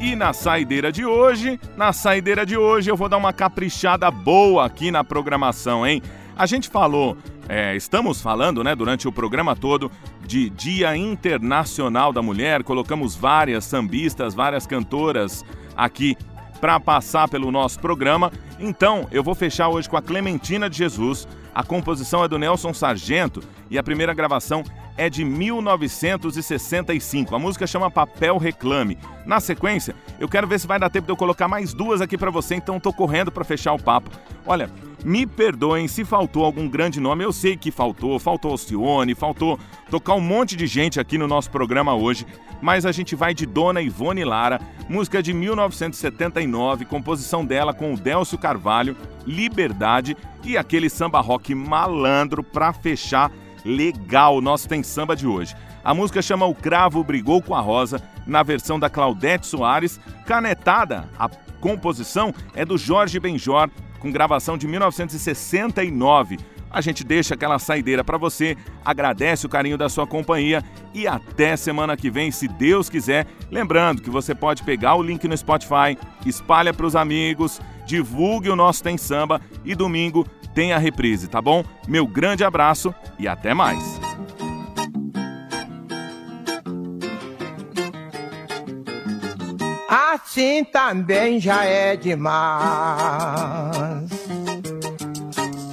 E 0.00 0.14
na 0.14 0.32
saideira 0.32 0.92
de 0.92 1.04
hoje, 1.04 1.58
na 1.76 1.92
saideira 1.92 2.46
de 2.46 2.56
hoje 2.56 2.90
eu 2.90 2.96
vou 2.96 3.08
dar 3.08 3.16
uma 3.16 3.32
caprichada 3.32 4.10
boa 4.10 4.64
aqui 4.64 4.90
na 4.90 5.02
programação, 5.02 5.86
hein? 5.86 6.02
A 6.36 6.46
gente 6.46 6.68
falou, 6.68 7.16
é, 7.48 7.76
estamos 7.76 8.20
falando, 8.20 8.64
né, 8.64 8.74
durante 8.74 9.06
o 9.06 9.12
programa 9.12 9.54
todo 9.54 9.90
de 10.26 10.50
Dia 10.50 10.96
Internacional 10.96 12.12
da 12.12 12.20
Mulher. 12.22 12.62
Colocamos 12.64 13.14
várias 13.14 13.64
sambistas, 13.64 14.34
várias 14.34 14.66
cantoras 14.66 15.44
aqui 15.76 16.16
para 16.64 16.80
passar 16.80 17.28
pelo 17.28 17.52
nosso 17.52 17.78
programa. 17.78 18.32
Então, 18.58 19.06
eu 19.12 19.22
vou 19.22 19.34
fechar 19.34 19.68
hoje 19.68 19.86
com 19.86 19.98
a 19.98 20.02
Clementina 20.02 20.70
de 20.70 20.78
Jesus. 20.78 21.28
A 21.54 21.62
composição 21.62 22.24
é 22.24 22.28
do 22.28 22.38
Nelson 22.38 22.72
Sargento 22.72 23.42
e 23.70 23.76
a 23.76 23.82
primeira 23.82 24.14
gravação 24.14 24.64
é 24.96 25.10
de 25.10 25.24
1965. 25.24 27.34
A 27.34 27.38
música 27.38 27.66
chama 27.66 27.90
Papel 27.90 28.38
Reclame. 28.38 28.98
Na 29.26 29.40
sequência, 29.40 29.94
eu 30.20 30.28
quero 30.28 30.46
ver 30.46 30.60
se 30.60 30.66
vai 30.66 30.78
dar 30.78 30.90
tempo 30.90 31.06
de 31.06 31.12
eu 31.12 31.16
colocar 31.16 31.48
mais 31.48 31.74
duas 31.74 32.00
aqui 32.00 32.16
para 32.16 32.30
você, 32.30 32.54
então 32.54 32.78
tô 32.78 32.92
correndo 32.92 33.32
para 33.32 33.44
fechar 33.44 33.72
o 33.72 33.82
papo. 33.82 34.10
Olha, 34.46 34.70
me 35.04 35.26
perdoem 35.26 35.86
se 35.86 36.04
faltou 36.04 36.44
algum 36.44 36.68
grande 36.68 37.00
nome, 37.00 37.24
eu 37.24 37.32
sei 37.32 37.56
que 37.56 37.70
faltou, 37.70 38.18
faltou 38.18 38.52
Alcione, 38.52 39.14
faltou 39.14 39.58
tocar 39.90 40.14
um 40.14 40.20
monte 40.20 40.56
de 40.56 40.66
gente 40.66 40.98
aqui 40.98 41.18
no 41.18 41.28
nosso 41.28 41.50
programa 41.50 41.94
hoje, 41.94 42.26
mas 42.62 42.86
a 42.86 42.92
gente 42.92 43.14
vai 43.14 43.34
de 43.34 43.44
Dona 43.44 43.82
Ivone 43.82 44.24
Lara, 44.24 44.60
música 44.88 45.22
de 45.22 45.34
1979, 45.34 46.86
composição 46.86 47.44
dela 47.44 47.74
com 47.74 47.92
o 47.92 47.98
Délcio 47.98 48.38
Carvalho, 48.38 48.96
Liberdade 49.26 50.16
e 50.42 50.56
aquele 50.56 50.88
samba 50.88 51.20
rock 51.20 51.54
malandro 51.54 52.42
pra 52.42 52.72
fechar 52.72 53.30
legal 53.64 54.40
nosso 54.40 54.68
Tem 54.68 54.82
Samba 54.82 55.16
de 55.16 55.26
hoje. 55.26 55.54
A 55.82 55.94
música 55.94 56.22
chama 56.22 56.46
O 56.46 56.54
Cravo 56.54 57.02
Brigou 57.04 57.42
com 57.42 57.54
a 57.54 57.60
Rosa, 57.60 58.02
na 58.26 58.42
versão 58.42 58.78
da 58.78 58.88
Claudete 58.90 59.46
Soares, 59.46 60.00
canetada. 60.26 61.08
A 61.18 61.28
composição 61.60 62.34
é 62.54 62.64
do 62.64 62.76
Jorge 62.76 63.18
Benjor, 63.18 63.70
com 63.98 64.10
gravação 64.10 64.56
de 64.58 64.66
1969. 64.66 66.38
A 66.70 66.80
gente 66.80 67.04
deixa 67.04 67.34
aquela 67.34 67.58
saideira 67.58 68.02
para 68.02 68.18
você, 68.18 68.56
agradece 68.84 69.46
o 69.46 69.48
carinho 69.48 69.78
da 69.78 69.88
sua 69.88 70.08
companhia 70.08 70.60
e 70.92 71.06
até 71.06 71.56
semana 71.56 71.96
que 71.96 72.10
vem, 72.10 72.32
se 72.32 72.48
Deus 72.48 72.90
quiser. 72.90 73.26
Lembrando 73.48 74.02
que 74.02 74.10
você 74.10 74.34
pode 74.34 74.64
pegar 74.64 74.96
o 74.96 75.02
link 75.02 75.28
no 75.28 75.36
Spotify, 75.36 75.96
espalha 76.26 76.74
para 76.74 76.84
os 76.84 76.96
amigos, 76.96 77.60
divulgue 77.84 78.50
o 78.50 78.56
nosso 78.56 78.82
Tem 78.82 78.96
Samba 78.96 79.40
e 79.64 79.74
domingo 79.74 80.26
tem 80.54 80.72
a 80.72 80.78
reprise, 80.78 81.26
tá 81.26 81.42
bom? 81.42 81.64
Meu 81.88 82.06
grande 82.06 82.44
abraço 82.44 82.94
e 83.18 83.26
até 83.26 83.52
mais. 83.52 83.82
Assim 89.88 90.64
também 90.64 91.40
já 91.40 91.64
é 91.64 91.96
demais. 91.96 92.64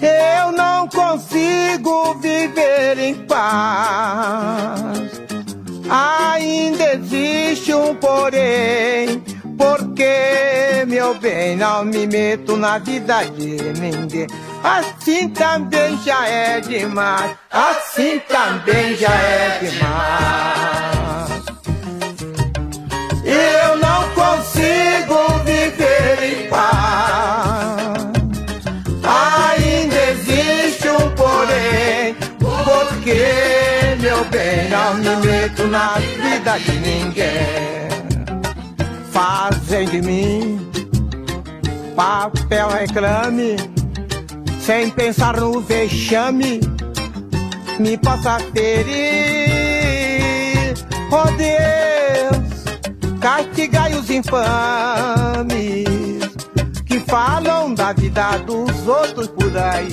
Eu 0.01 0.51
não 0.51 0.87
consigo 0.87 2.15
viver 2.15 2.97
em 2.97 3.15
paz. 3.25 5.21
Ainda 5.89 6.93
existe 6.93 7.73
um 7.73 7.95
porém, 7.95 9.21
porque 9.61 10.83
meu 10.87 11.13
bem 11.19 11.55
não 11.55 11.85
me 11.85 12.07
meto 12.07 12.57
na 12.57 12.79
vida 12.79 13.23
de 13.25 13.57
ninguém. 13.79 14.25
Assim 14.63 15.29
também 15.29 15.99
já 16.03 16.27
é 16.27 16.59
demais. 16.61 17.35
Assim 17.51 18.19
também 18.27 18.95
já 18.97 19.13
é 19.13 19.59
demais. 19.61 21.31
Eu 23.23 23.77
não 23.77 24.09
consigo 24.15 25.43
viver 25.45 26.23
em 26.23 26.49
paz. 26.49 28.01
Ainda 29.03 29.95
existe 30.11 30.89
um 30.89 31.09
porém, 31.15 32.15
porque 32.39 33.95
meu 33.99 34.25
bem 34.25 34.69
não 34.69 34.95
me 34.95 35.15
meto 35.27 35.67
na 35.67 35.99
vida 35.99 36.57
de 36.57 36.79
ninguém. 36.79 37.80
Fazem 39.11 39.85
de 39.85 40.01
mim 40.01 40.71
papel 41.95 42.67
reclame, 42.69 43.55
sem 44.59 44.89
pensar 44.89 45.39
no 45.39 45.61
vexame, 45.61 46.59
me 47.79 47.97
possa 47.97 48.39
ferir. 48.53 48.73
Oh 51.11 51.29
Deus, 51.37 52.63
castigai 53.19 53.93
os 53.93 54.09
infames 54.09 55.85
que 56.85 56.99
falam 57.01 57.73
da 57.73 57.93
vida 57.93 58.37
dos 58.39 58.87
outros 58.87 59.27
por 59.27 59.55
aí. 59.57 59.91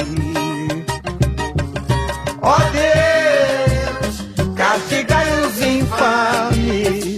Ó 2.40 2.56
Deus, 2.70 4.24
castigai 4.54 5.26
os 5.42 5.60
infames 5.60 7.17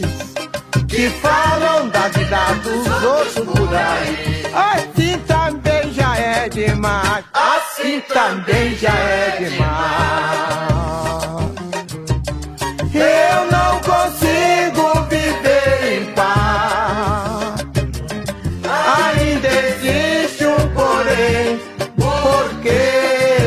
que 1.00 1.08
falam 1.08 1.88
da 1.88 2.08
vida 2.08 2.36
dos 2.62 2.86
outros 3.02 3.44
por 3.46 3.74
aí. 3.74 4.42
Assim 4.52 5.18
também 5.20 5.90
já 5.94 6.14
é 6.14 6.46
demais. 6.46 7.24
Assim 7.32 8.02
também 8.02 8.76
já 8.76 8.92
é 8.92 9.36
demais. 9.38 10.60
Eu 12.92 13.46
não 13.50 13.80
consigo 13.80 15.02
viver 15.08 16.02
em 16.02 16.04
paz. 16.12 17.64
Ainda 19.08 19.48
existe 19.48 20.44
um 20.44 20.68
porém, 20.74 21.58
porque 21.96 22.78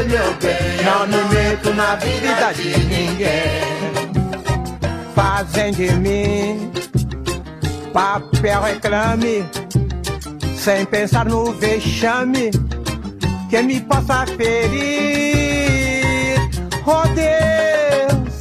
meu 0.09 0.33
bem, 0.41 0.83
não 0.83 1.05
me 1.05 1.23
meto 1.35 1.71
na 1.75 1.95
vida 1.97 2.51
de 2.53 2.79
ninguém. 2.79 3.61
Fazem 5.13 5.71
de 5.71 5.93
mim 5.93 6.82
papel 7.93 8.61
reclame, 8.61 9.45
sem 10.57 10.85
pensar 10.85 11.25
no 11.25 11.51
vexame 11.53 12.49
que 13.49 13.61
me 13.61 13.79
possa 13.81 14.25
ferir. 14.25 16.03
Oh 16.85 17.03
Deus, 17.13 18.39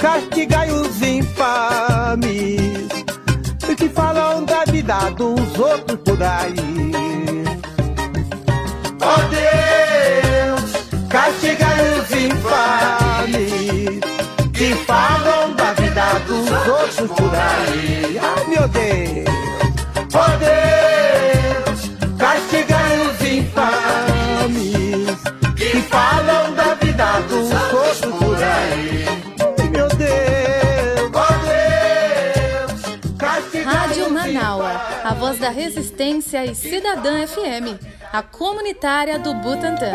castigai 0.00 0.72
os 0.72 1.02
infames 1.02 2.56
que 3.76 3.88
falam 3.90 4.44
da 4.44 4.64
vida 4.64 5.10
dos 5.10 5.58
outros 5.58 5.98
por 6.00 6.22
aí. 6.22 7.44
Oh 9.02 9.20
Deus, 10.48 10.72
castigai 11.10 11.98
os 11.98 12.10
infames 12.10 14.00
que 14.54 14.74
falam 14.86 15.55
da 15.96 16.12
vida 16.12 16.20
dos 16.26 16.50
outros 16.68 17.10
por 17.16 17.34
aí. 17.34 18.18
Ai 18.20 18.44
meu 18.48 18.68
Deus, 18.68 19.24
oh 20.12 20.36
Deus, 20.38 21.90
castigai 22.18 23.00
os 23.00 23.20
infames 23.22 24.76
que 25.56 25.80
falam 25.88 26.52
da 26.54 26.74
vida 26.74 27.20
dos 27.22 27.50
outros 27.50 28.00
por 28.18 28.36
aí. 28.36 29.06
Ai, 29.58 29.68
Meu 29.70 29.88
Deus, 29.88 31.10
oh 31.14 31.34
Deus, 32.68 33.16
castigai 33.18 33.74
Rádio 33.74 34.10
Manaua, 34.10 34.72
a 35.02 35.14
voz 35.14 35.38
da 35.38 35.48
resistência 35.48 36.44
e 36.44 36.54
Cidadã 36.54 37.26
FM, 37.26 37.80
a 38.12 38.22
comunitária 38.22 39.18
do 39.18 39.32
Butantã. 39.32 39.92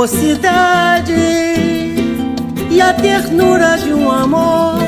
Mocidade 0.00 1.12
e 2.70 2.80
a 2.80 2.94
ternura 2.94 3.76
de 3.76 3.92
um 3.92 4.10
amor 4.10 4.79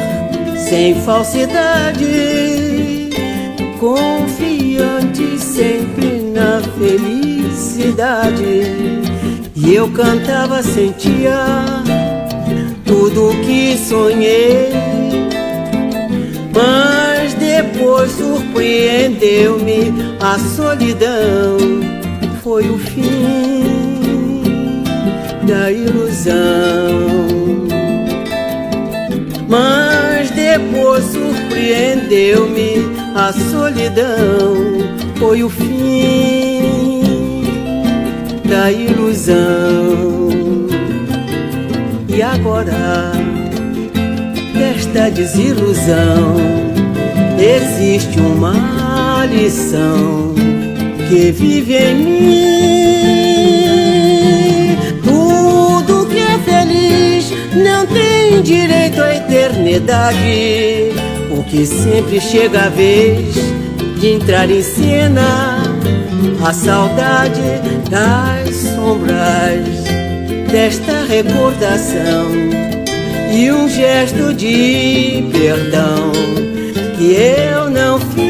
sem 0.72 0.94
falsidade, 1.02 2.06
confiante 3.78 5.38
sempre 5.38 6.32
na 6.32 6.62
felicidade. 6.78 8.22
E 9.54 9.74
eu 9.74 9.90
cantava, 9.90 10.62
sentia 10.62 11.44
tudo 12.86 13.28
o 13.28 13.36
que 13.42 13.76
sonhei, 13.76 14.72
mas 16.54 17.34
depois 17.34 18.10
surpreendeu-me 18.12 19.92
a 20.22 20.38
solidão. 20.38 21.58
Foi 22.42 22.66
o 22.66 22.78
fim 22.78 24.04
da 25.46 25.70
ilusão. 25.70 26.32
Mas 29.46 30.11
depois 30.52 31.04
surpreendeu-me 31.04 32.74
a 33.14 33.32
solidão. 33.32 34.54
Foi 35.18 35.42
o 35.42 35.48
fim 35.48 37.42
da 38.44 38.70
ilusão. 38.70 40.28
E 42.06 42.20
agora, 42.20 43.12
desta 44.52 45.10
desilusão, 45.10 46.36
existe 47.38 48.20
uma 48.20 49.24
lição 49.24 50.34
que 51.08 51.32
vive 51.32 51.76
em 51.76 51.94
mim. 51.94 53.31
Direito 58.42 59.00
à 59.00 59.14
eternidade, 59.14 60.92
porque 61.28 61.64
sempre 61.64 62.20
chega 62.20 62.66
a 62.66 62.68
vez 62.68 63.34
de 63.98 64.14
entrar 64.14 64.50
em 64.50 64.62
cena 64.62 65.62
a 66.44 66.52
saudade 66.52 67.40
das 67.88 68.56
sombras 68.56 69.84
desta 70.50 71.04
recordação 71.08 72.30
e 73.32 73.50
um 73.50 73.68
gesto 73.68 74.34
de 74.34 75.24
perdão 75.32 76.12
que 76.98 77.14
eu 77.14 77.70
não 77.70 77.98
fiz. 78.00 78.22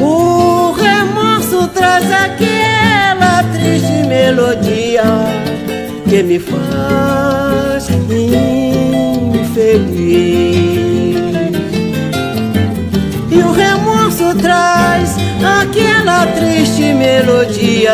O 0.00 0.72
remorso 0.72 1.66
traz 1.68 2.04
aquela 2.12 3.42
triste 3.54 4.06
melodia 4.06 5.39
que 6.10 6.22
me 6.24 6.40
faz 6.40 7.88
infeliz. 7.88 8.10
E 13.30 13.38
o 13.38 13.52
remorso 13.52 14.34
traz 14.34 15.14
aquela 15.60 16.26
triste 16.26 16.92
melodia 16.94 17.92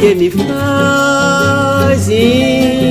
que 0.00 0.14
me 0.14 0.30
faz 0.30 2.08
infeliz. 2.08 2.81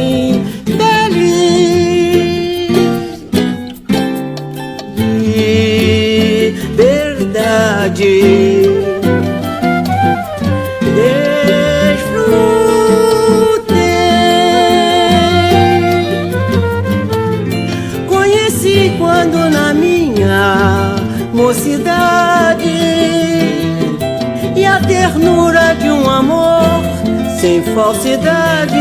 Falsidade, 27.74 28.76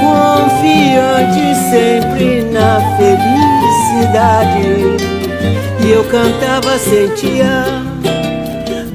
confiante 0.00 1.54
sempre 1.70 2.42
na 2.44 2.80
felicidade. 2.96 4.66
E 5.84 5.90
eu 5.90 6.04
cantava, 6.04 6.78
sentia 6.78 7.64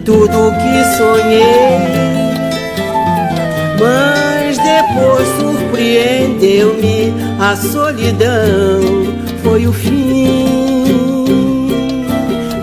tudo 0.05 0.47
o 0.47 0.51
que 0.51 0.83
sonhei. 0.97 1.79
Mas 3.79 4.57
depois 4.57 5.27
surpreendeu-me 5.39 7.13
a 7.39 7.55
solidão. 7.55 8.81
Foi 9.43 9.65
o 9.67 9.73
fim 9.73 11.21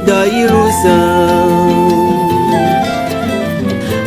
da 0.07 0.27
ilusão. 0.27 1.78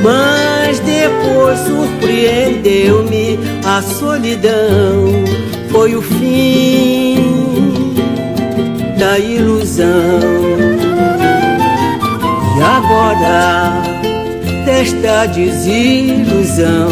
Mas 0.04 0.80
depois 0.80 1.60
surpreendeu-me 1.60 3.40
a 3.66 3.82
solidão. 3.82 5.24
Foi 5.70 5.96
o 5.96 6.02
fim 6.02 7.94
da 8.98 9.20
ilusão. 9.20 10.20
E 12.58 12.62
agora, 12.62 13.82
desta 14.66 15.26
desilusão, 15.28 16.90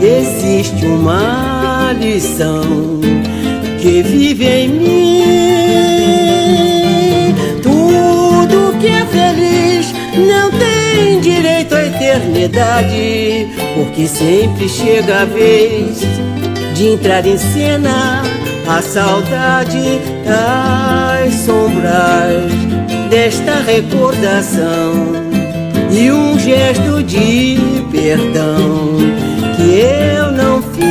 existe 0.00 0.86
uma 0.86 1.92
lição 1.98 3.00
que 3.80 4.02
vive 4.02 4.44
em 4.44 4.68
mim. 4.68 5.22
Tudo 7.62 8.78
que 8.78 8.86
é 8.86 9.04
feliz 9.06 9.92
não 10.14 10.50
tem 10.52 10.71
eternidade, 12.52 13.48
porque 13.74 14.06
sempre 14.06 14.68
chega 14.68 15.22
a 15.22 15.24
vez 15.24 16.00
de 16.74 16.88
entrar 16.88 17.26
em 17.26 17.38
cena 17.38 18.22
a 18.68 18.82
saudade 18.82 20.00
das 20.24 21.34
sombras 21.34 22.52
desta 23.10 23.54
recordação 23.66 25.12
e 25.90 26.12
um 26.12 26.38
gesto 26.38 27.02
de 27.02 27.58
perdão 27.90 28.96
que 29.56 29.80
eu 29.80 30.30
não 30.30 30.62
fiz. 30.62 30.82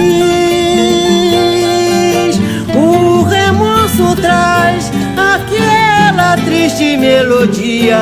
O 2.76 3.24
remorso 3.24 4.16
traz 4.16 4.92
aquela 5.16 6.36
triste 6.38 6.98
melodia 6.98 7.98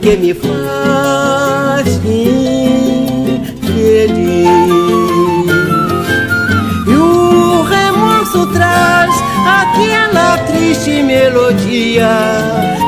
que 0.00 0.16
me 0.16 0.34
faz 0.34 1.98
infeliz. 3.92 5.52
E 6.86 6.94
o 6.94 7.62
remorso 7.62 8.46
traz 8.46 9.14
aquela 9.46 10.38
triste 10.46 11.02
melodia 11.02 12.08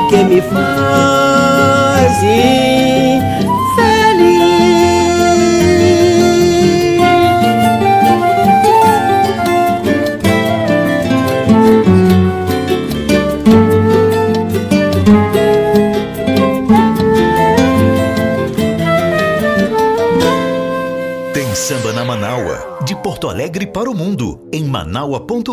que 0.09 0.23
me 0.23 0.41
faz 0.41 0.85
Tem 2.25 3.44
samba 21.65 21.91
na 21.91 22.05
Manaua, 22.05 22.77
de 22.85 22.95
Porto 22.95 23.27
Alegre 23.27 23.65
para 23.65 23.89
o 23.89 23.95
mundo, 23.95 24.47
em 24.53 24.65
manaua.com.br. 24.65 25.49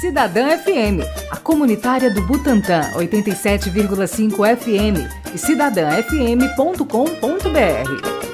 Cidadã 0.00 0.58
FM, 0.58 1.06
a 1.30 1.36
comunitária 1.36 2.10
do 2.10 2.20
Butantã, 2.26 2.90
87,5 2.96 4.56
FM 4.56 5.08
e 5.32 5.38
cidadãfm.com.br. 5.38 8.24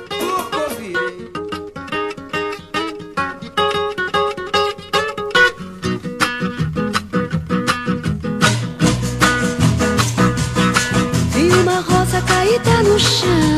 Vi 11.34 11.48
uma 11.59 11.80
rosa 11.80 12.22
caída 12.22 12.82
no 12.84 12.98
chão, 12.98 13.49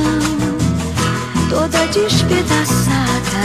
despedaçada. 2.03 3.43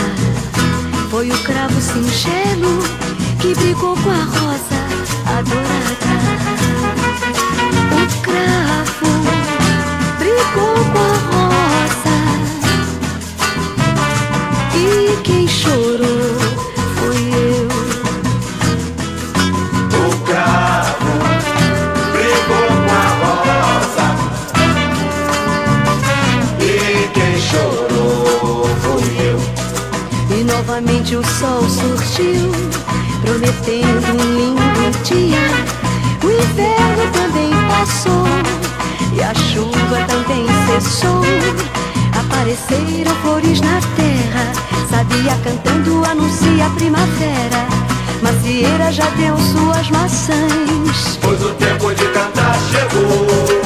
Foi 1.11 1.29
o 1.29 1.37
cravo 1.43 1.79
singelo 1.79 2.76
um 33.75 34.37
lindo 34.37 35.03
dia. 35.03 35.37
O 36.23 36.31
inverno 36.31 37.11
também 37.11 37.51
passou 37.67 38.23
e 39.13 39.21
a 39.21 39.33
chuva 39.33 40.05
também 40.07 40.45
cessou. 40.67 41.21
Apareceram 42.17 43.15
flores 43.21 43.59
na 43.61 43.79
terra, 43.95 44.51
sabia 44.89 45.35
cantando 45.43 46.05
anuncia 46.05 46.65
a 46.65 46.69
primavera. 46.71 47.67
Macieira 48.21 48.91
já 48.91 49.09
deu 49.11 49.37
suas 49.37 49.89
maçãs, 49.89 51.19
pois 51.21 51.43
o 51.43 51.49
tempo 51.55 51.93
de 51.93 52.05
cantar 52.05 52.55
chegou. 52.71 53.56